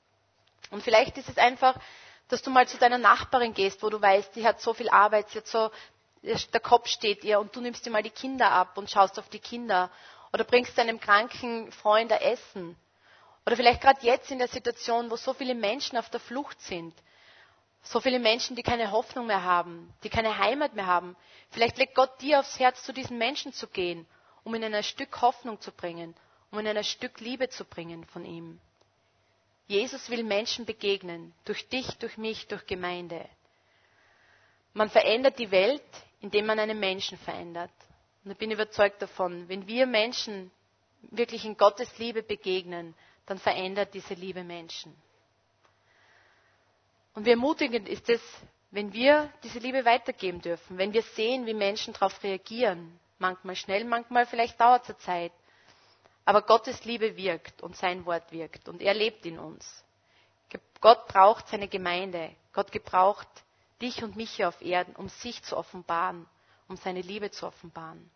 Und 0.72 0.82
vielleicht 0.82 1.18
ist 1.18 1.30
es 1.30 1.38
einfach, 1.38 1.76
dass 2.30 2.42
du 2.42 2.50
mal 2.50 2.68
zu 2.68 2.78
deiner 2.78 2.98
Nachbarin 2.98 3.54
gehst, 3.54 3.84
wo 3.84 3.90
du 3.90 4.02
weißt, 4.02 4.36
die 4.36 4.46
hat 4.46 4.62
so 4.62 4.74
viel 4.74 4.90
Arbeit, 4.90 5.30
sie 5.30 5.40
hat 5.40 5.48
so, 5.48 5.72
der 6.22 6.60
Kopf 6.62 6.88
steht 6.88 7.24
ihr 7.24 7.40
und 7.40 7.56
du 7.56 7.62
nimmst 7.62 7.86
dir 7.86 7.92
mal 7.92 8.04
die 8.04 8.10
Kinder 8.10 8.52
ab 8.52 8.78
und 8.78 8.90
schaust 8.90 9.20
auf 9.20 9.30
die 9.30 9.40
Kinder. 9.40 9.90
Oder 10.32 10.46
bringst 10.46 10.78
deinem 10.78 11.00
kranken 11.00 11.72
Freund 11.72 12.12
ein 12.12 12.22
Essen. 12.22 12.76
Oder 13.46 13.56
vielleicht 13.58 13.82
gerade 13.82 14.00
jetzt 14.06 14.32
in 14.32 14.40
der 14.40 14.48
Situation, 14.48 15.12
wo 15.12 15.18
so 15.18 15.34
viele 15.34 15.54
Menschen 15.54 15.98
auf 15.98 16.10
der 16.10 16.20
Flucht 16.22 16.60
sind. 16.62 16.94
So 17.84 18.00
viele 18.00 18.20
Menschen, 18.20 18.56
die 18.56 18.64
keine 18.64 18.92
Hoffnung 18.92 19.28
mehr 19.28 19.44
haben, 19.44 19.94
die 20.04 20.10
keine 20.10 20.38
Heimat 20.38 20.74
mehr 20.74 20.88
haben. 20.88 21.18
Vielleicht 21.52 21.78
legt 21.78 21.94
Gott 21.96 22.22
dir 22.22 22.40
aufs 22.40 22.58
Herz, 22.58 22.84
zu 22.84 22.94
diesen 22.94 23.18
Menschen 23.18 23.52
zu 23.52 23.68
gehen 23.68 24.08
um 24.44 24.54
ihnen 24.56 24.74
ein 24.74 24.84
Stück 24.84 25.22
Hoffnung 25.22 25.60
zu 25.62 25.72
bringen, 25.72 26.16
um 26.52 26.60
ihnen 26.60 26.78
ein 26.78 26.84
Stück 26.84 27.20
Liebe 27.20 27.50
zu 27.50 27.66
bringen 27.66 28.06
von 28.06 28.26
ihm. 28.26 28.60
Jesus 29.68 30.10
will 30.10 30.24
Menschen 30.24 30.66
begegnen, 30.66 31.34
durch 31.46 31.68
dich, 31.70 31.88
durch 31.98 32.18
mich, 32.18 32.48
durch 32.48 32.66
Gemeinde. 32.66 33.28
Man 34.74 34.90
verändert 34.90 35.40
die 35.40 35.52
Welt, 35.52 35.84
indem 36.22 36.46
man 36.48 36.60
einen 36.60 36.80
Menschen 36.80 37.18
verändert. 37.18 37.72
Und 38.26 38.32
ich 38.32 38.38
bin 38.38 38.52
überzeugt 38.52 39.02
davon, 39.02 39.48
wenn 39.50 39.68
wir 39.68 39.86
Menschen 39.86 40.52
wirklich 41.12 41.46
in 41.46 41.58
Gottes 41.58 41.98
Liebe 41.98 42.24
begegnen, 42.24 42.96
dann 43.26 43.38
verändert 43.38 43.94
diese 43.94 44.14
Liebe 44.14 44.44
Menschen. 44.44 44.94
Und 47.14 47.26
wie 47.26 47.32
ermutigend 47.32 47.88
ist 47.88 48.10
es, 48.10 48.22
wenn 48.72 48.92
wir 48.92 49.32
diese 49.44 49.60
Liebe 49.60 49.86
weitergeben 49.86 50.42
dürfen, 50.42 50.78
wenn 50.78 50.94
wir 50.94 51.04
sehen, 51.04 51.46
wie 51.46 51.54
Menschen 51.54 51.94
darauf 51.94 52.24
reagieren, 52.24 53.00
manchmal 53.20 53.56
schnell, 53.56 53.86
manchmal 53.86 54.26
vielleicht 54.26 54.60
dauert 54.60 54.90
es 54.90 54.98
Zeit. 55.00 55.32
Aber 56.26 56.42
Gottes 56.44 56.86
Liebe 56.86 57.18
wirkt 57.18 57.62
und 57.62 57.76
sein 57.76 58.06
Wort 58.06 58.32
wirkt 58.32 58.70
und 58.70 58.82
er 58.82 58.94
lebt 58.94 59.26
in 59.26 59.40
uns. 59.40 59.84
Gott 60.80 61.08
braucht 61.08 61.48
seine 61.48 61.68
Gemeinde. 61.68 62.32
Gott 62.54 62.72
gebraucht 62.72 63.28
dich 63.82 64.04
und 64.04 64.16
mich 64.16 64.32
hier 64.32 64.48
auf 64.48 64.62
Erden, 64.62 64.96
um 64.96 65.10
sich 65.10 65.44
zu 65.44 65.58
offenbaren, 65.58 66.26
um 66.68 66.78
seine 66.78 67.02
Liebe 67.02 67.32
zu 67.32 67.48
offenbaren. 67.48 68.10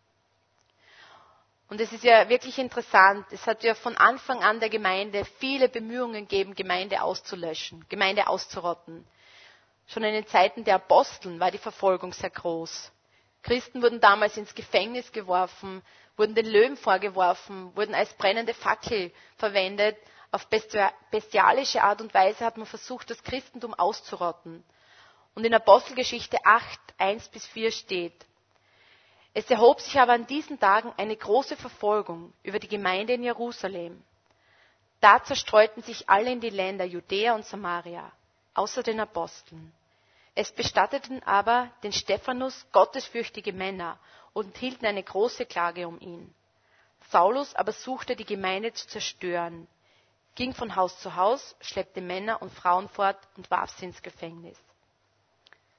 Und 1.68 1.80
es 1.82 1.92
ist 1.92 2.02
ja 2.04 2.28
wirklich 2.30 2.58
interessant, 2.58 3.26
es 3.30 3.46
hat 3.46 3.62
ja 3.62 3.74
von 3.74 3.96
Anfang 3.98 4.42
an 4.42 4.58
der 4.58 4.70
Gemeinde 4.70 5.24
viele 5.38 5.68
Bemühungen 5.68 6.26
gegeben, 6.26 6.54
Gemeinde 6.54 7.02
auszulöschen, 7.02 7.84
Gemeinde 7.90 8.26
auszurotten. 8.26 9.06
Schon 9.86 10.02
in 10.04 10.14
den 10.14 10.26
Zeiten 10.26 10.64
der 10.64 10.76
Aposteln 10.76 11.40
war 11.40 11.50
die 11.50 11.58
Verfolgung 11.58 12.12
sehr 12.14 12.30
groß. 12.30 12.90
Christen 13.42 13.82
wurden 13.82 14.00
damals 14.00 14.36
ins 14.36 14.54
Gefängnis 14.54 15.12
geworfen, 15.12 15.82
wurden 16.16 16.34
den 16.34 16.46
Löwen 16.46 16.76
vorgeworfen, 16.76 17.74
wurden 17.76 17.94
als 17.94 18.12
brennende 18.14 18.54
Fackel 18.54 19.12
verwendet. 19.36 19.96
Auf 20.30 20.46
bestialische 21.10 21.82
Art 21.82 22.00
und 22.02 22.12
Weise 22.12 22.44
hat 22.44 22.58
man 22.58 22.66
versucht, 22.66 23.08
das 23.10 23.22
Christentum 23.22 23.72
auszurotten. 23.72 24.62
Und 25.34 25.44
in 25.44 25.54
Apostelgeschichte 25.54 26.36
8, 26.44 26.78
1 26.98 27.28
bis 27.28 27.46
4 27.46 27.70
steht, 27.70 28.26
es 29.34 29.48
erhob 29.50 29.80
sich 29.80 29.98
aber 30.00 30.14
an 30.14 30.26
diesen 30.26 30.58
Tagen 30.58 30.92
eine 30.96 31.16
große 31.16 31.56
Verfolgung 31.56 32.32
über 32.42 32.58
die 32.58 32.66
Gemeinde 32.68 33.12
in 33.12 33.22
Jerusalem. 33.22 34.02
Da 35.00 35.22
zerstreuten 35.22 35.82
sich 35.82 36.10
alle 36.10 36.32
in 36.32 36.40
die 36.40 36.50
Länder 36.50 36.84
Judäa 36.84 37.34
und 37.34 37.44
Samaria, 37.44 38.10
außer 38.54 38.82
den 38.82 38.98
Aposteln. 38.98 39.72
Es 40.40 40.52
bestatteten 40.52 41.20
aber 41.24 41.68
den 41.82 41.92
Stephanus 41.92 42.64
gottesfürchtige 42.70 43.52
Männer 43.52 43.98
und 44.32 44.56
hielten 44.56 44.86
eine 44.86 45.02
große 45.02 45.46
Klage 45.46 45.88
um 45.88 45.98
ihn. 45.98 46.32
Saulus 47.10 47.56
aber 47.56 47.72
suchte 47.72 48.14
die 48.14 48.24
Gemeinde 48.24 48.72
zu 48.72 48.86
zerstören, 48.86 49.66
ging 50.36 50.54
von 50.54 50.76
Haus 50.76 50.96
zu 51.00 51.16
Haus, 51.16 51.56
schleppte 51.60 52.00
Männer 52.00 52.40
und 52.40 52.52
Frauen 52.52 52.88
fort 52.88 53.18
und 53.36 53.50
warf 53.50 53.70
sie 53.78 53.86
ins 53.86 54.00
Gefängnis. 54.00 54.56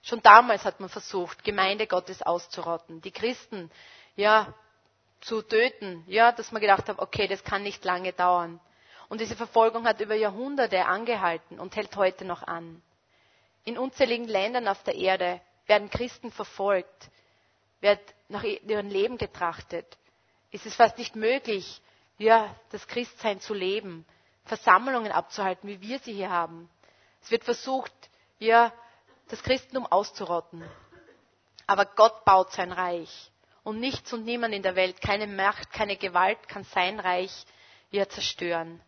Schon 0.03 0.21
damals 0.21 0.65
hat 0.65 0.81
man 0.81 0.89
versucht, 0.89 1.45
Gemeinde 1.45 1.87
Gottes 1.87 2.21
auszurotten, 2.21 2.99
die 2.99 3.11
Christen, 3.11 3.71
ja, 4.17 4.53
zu 5.21 5.41
töten, 5.41 6.03
ja, 6.05 6.33
dass 6.33 6.51
man 6.51 6.59
gedacht 6.59 6.89
hat, 6.89 6.99
okay, 6.99 7.29
das 7.29 7.45
kann 7.45 7.63
nicht 7.63 7.85
lange 7.85 8.11
dauern. 8.11 8.59
Und 9.07 9.21
diese 9.21 9.37
Verfolgung 9.37 9.85
hat 9.87 10.01
über 10.01 10.15
Jahrhunderte 10.15 10.85
angehalten 10.85 11.61
und 11.61 11.77
hält 11.77 11.95
heute 11.95 12.25
noch 12.25 12.43
an. 12.43 12.81
In 13.65 13.77
unzähligen 13.77 14.27
Ländern 14.27 14.67
auf 14.67 14.83
der 14.83 14.95
Erde 14.95 15.41
werden 15.67 15.89
Christen 15.89 16.31
verfolgt, 16.31 17.09
wird 17.81 17.99
nach 18.27 18.43
ihrem 18.43 18.89
Leben 18.89 19.17
getrachtet. 19.17 19.97
Es 20.51 20.65
ist 20.65 20.75
fast 20.75 20.97
nicht 20.97 21.15
möglich, 21.15 21.81
ja, 22.17 22.53
das 22.71 22.87
Christsein 22.87 23.39
zu 23.39 23.53
leben, 23.53 24.05
Versammlungen 24.45 25.11
abzuhalten, 25.11 25.69
wie 25.69 25.81
wir 25.81 25.99
sie 25.99 26.13
hier 26.13 26.29
haben. 26.29 26.69
Es 27.21 27.31
wird 27.31 27.43
versucht, 27.43 27.93
ja, 28.39 28.73
das 29.29 29.43
Christentum 29.43 29.85
auszurotten. 29.85 30.63
Aber 31.67 31.85
Gott 31.85 32.25
baut 32.25 32.51
sein 32.51 32.71
Reich. 32.71 33.31
Und 33.63 33.79
nichts 33.79 34.11
und 34.13 34.25
niemand 34.25 34.53
in 34.55 34.63
der 34.63 34.75
Welt, 34.75 35.01
keine 35.01 35.27
Macht, 35.27 35.71
keine 35.71 35.97
Gewalt 35.97 36.47
kann 36.47 36.63
sein 36.63 36.99
Reich 36.99 37.45
ja 37.91 38.07
zerstören. 38.09 38.81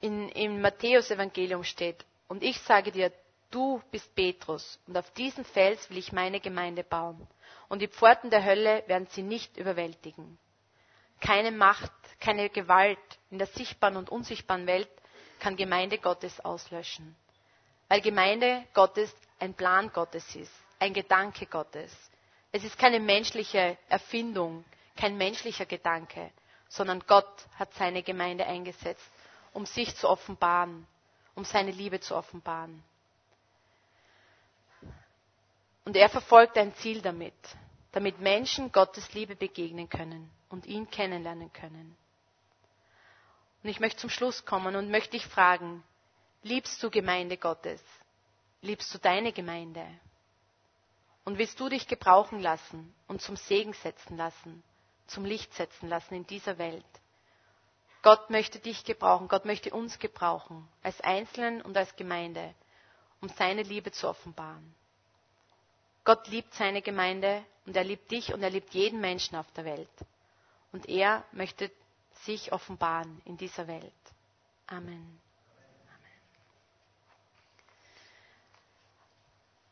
In, 0.00 0.28
Im 0.30 0.60
Matthäus-Evangelium 0.60 1.64
steht, 1.64 2.04
und 2.32 2.42
ich 2.42 2.58
sage 2.62 2.92
dir, 2.92 3.12
du 3.50 3.82
bist 3.90 4.14
Petrus, 4.14 4.78
und 4.86 4.96
auf 4.96 5.10
diesen 5.10 5.44
Fels 5.44 5.90
will 5.90 5.98
ich 5.98 6.12
meine 6.12 6.40
Gemeinde 6.40 6.82
bauen. 6.82 7.28
Und 7.68 7.82
die 7.82 7.88
Pforten 7.88 8.30
der 8.30 8.42
Hölle 8.42 8.82
werden 8.86 9.06
sie 9.10 9.20
nicht 9.22 9.58
überwältigen. 9.58 10.38
Keine 11.20 11.50
Macht, 11.50 11.92
keine 12.20 12.48
Gewalt 12.48 12.98
in 13.30 13.36
der 13.36 13.48
sichtbaren 13.48 13.98
und 13.98 14.08
unsichtbaren 14.08 14.66
Welt 14.66 14.88
kann 15.40 15.56
Gemeinde 15.56 15.98
Gottes 15.98 16.40
auslöschen. 16.40 17.14
Weil 17.88 18.00
Gemeinde 18.00 18.64
Gottes 18.72 19.14
ein 19.38 19.52
Plan 19.52 19.92
Gottes 19.92 20.34
ist, 20.34 20.54
ein 20.78 20.94
Gedanke 20.94 21.44
Gottes. 21.44 21.94
Es 22.50 22.64
ist 22.64 22.78
keine 22.78 22.98
menschliche 22.98 23.76
Erfindung, 23.90 24.64
kein 24.96 25.18
menschlicher 25.18 25.66
Gedanke, 25.66 26.30
sondern 26.70 27.00
Gott 27.06 27.46
hat 27.58 27.74
seine 27.74 28.02
Gemeinde 28.02 28.46
eingesetzt, 28.46 29.10
um 29.52 29.66
sich 29.66 29.94
zu 29.96 30.08
offenbaren, 30.08 30.86
um 31.34 31.44
seine 31.44 31.70
Liebe 31.70 32.00
zu 32.00 32.14
offenbaren. 32.14 32.82
Und 35.84 35.96
er 35.96 36.08
verfolgt 36.08 36.56
ein 36.58 36.74
Ziel 36.76 37.02
damit, 37.02 37.34
damit 37.92 38.20
Menschen 38.20 38.70
Gottes 38.72 39.12
Liebe 39.14 39.34
begegnen 39.36 39.88
können 39.88 40.30
und 40.48 40.66
ihn 40.66 40.88
kennenlernen 40.90 41.52
können. 41.52 41.96
Und 43.62 43.70
ich 43.70 43.80
möchte 43.80 44.00
zum 44.00 44.10
Schluss 44.10 44.44
kommen 44.44 44.76
und 44.76 44.90
möchte 44.90 45.12
dich 45.12 45.26
fragen, 45.26 45.82
liebst 46.42 46.82
du 46.82 46.90
Gemeinde 46.90 47.36
Gottes? 47.36 47.82
Liebst 48.60 48.92
du 48.94 48.98
deine 48.98 49.32
Gemeinde? 49.32 49.86
Und 51.24 51.38
willst 51.38 51.58
du 51.60 51.68
dich 51.68 51.86
gebrauchen 51.86 52.40
lassen 52.40 52.92
und 53.06 53.22
zum 53.22 53.36
Segen 53.36 53.72
setzen 53.74 54.16
lassen, 54.16 54.62
zum 55.06 55.24
Licht 55.24 55.52
setzen 55.54 55.88
lassen 55.88 56.14
in 56.14 56.26
dieser 56.26 56.58
Welt? 56.58 56.84
Gott 58.02 58.30
möchte 58.30 58.58
dich 58.58 58.84
gebrauchen, 58.84 59.28
Gott 59.28 59.44
möchte 59.44 59.70
uns 59.72 59.98
gebrauchen, 60.00 60.68
als 60.82 61.00
Einzelnen 61.00 61.62
und 61.62 61.76
als 61.76 61.94
Gemeinde, 61.94 62.54
um 63.20 63.28
seine 63.28 63.62
Liebe 63.62 63.92
zu 63.92 64.08
offenbaren. 64.08 64.74
Gott 66.04 66.26
liebt 66.26 66.52
seine 66.54 66.82
Gemeinde 66.82 67.44
und 67.64 67.76
er 67.76 67.84
liebt 67.84 68.10
dich 68.10 68.34
und 68.34 68.42
er 68.42 68.50
liebt 68.50 68.74
jeden 68.74 69.00
Menschen 69.00 69.36
auf 69.36 69.50
der 69.52 69.64
Welt. 69.64 69.88
Und 70.72 70.88
er 70.88 71.22
möchte 71.30 71.70
sich 72.24 72.52
offenbaren 72.52 73.22
in 73.24 73.36
dieser 73.36 73.68
Welt. 73.68 73.92
Amen. 74.66 75.20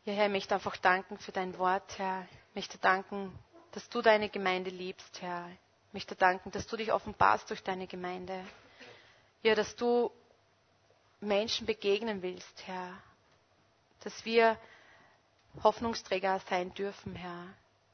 Ja, 0.04 0.12
Herr, 0.14 0.26
ich 0.26 0.32
möchte 0.32 0.54
einfach 0.54 0.76
danken 0.76 1.18
für 1.18 1.32
dein 1.32 1.58
Wort, 1.58 1.98
Herr. 1.98 2.26
Ich 2.50 2.54
möchte 2.54 2.78
danken, 2.78 3.36
dass 3.72 3.88
du 3.88 4.02
deine 4.02 4.28
Gemeinde 4.28 4.70
liebst, 4.70 5.20
Herr. 5.20 5.48
Ich 5.90 5.94
möchte 5.94 6.14
danken, 6.14 6.52
dass 6.52 6.68
du 6.68 6.76
dich 6.76 6.92
offenbarst 6.92 7.50
durch 7.50 7.64
deine 7.64 7.88
Gemeinde. 7.88 8.44
Ja, 9.42 9.56
dass 9.56 9.74
du 9.74 10.12
Menschen 11.18 11.66
begegnen 11.66 12.22
willst, 12.22 12.64
Herr. 12.68 12.96
Dass 14.04 14.24
wir 14.24 14.56
Hoffnungsträger 15.64 16.38
sein 16.48 16.72
dürfen, 16.74 17.16
Herr. 17.16 17.44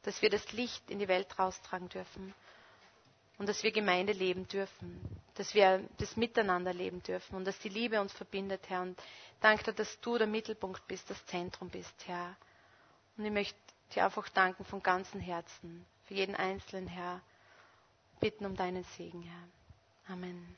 Dass 0.02 0.20
wir 0.20 0.28
das 0.28 0.52
Licht 0.52 0.90
in 0.90 0.98
die 0.98 1.08
Welt 1.08 1.38
raustragen 1.38 1.88
dürfen. 1.88 2.34
Und 3.38 3.48
dass 3.48 3.62
wir 3.62 3.72
Gemeinde 3.72 4.12
leben 4.12 4.46
dürfen. 4.46 5.00
Dass 5.36 5.54
wir 5.54 5.82
das 5.96 6.16
Miteinander 6.18 6.74
leben 6.74 7.02
dürfen. 7.02 7.34
Und 7.34 7.46
dass 7.46 7.58
die 7.60 7.70
Liebe 7.70 7.98
uns 8.02 8.12
verbindet, 8.12 8.68
Herr. 8.68 8.82
Und 8.82 9.00
danke, 9.40 9.72
dass 9.72 9.98
du 10.02 10.18
der 10.18 10.26
Mittelpunkt 10.26 10.86
bist, 10.86 11.08
das 11.08 11.24
Zentrum 11.24 11.70
bist, 11.70 11.94
Herr. 12.06 12.36
Und 13.16 13.24
ich 13.24 13.32
möchte 13.32 13.58
dir 13.94 14.04
einfach 14.04 14.28
danken 14.28 14.66
von 14.66 14.82
ganzem 14.82 15.18
Herzen. 15.22 15.86
Für 16.04 16.12
jeden 16.12 16.34
Einzelnen, 16.36 16.88
Herr. 16.88 17.22
Bitten 18.20 18.46
um 18.46 18.54
deinen 18.56 18.84
Segen, 18.96 19.22
Herr. 19.22 20.14
Amen. 20.14 20.56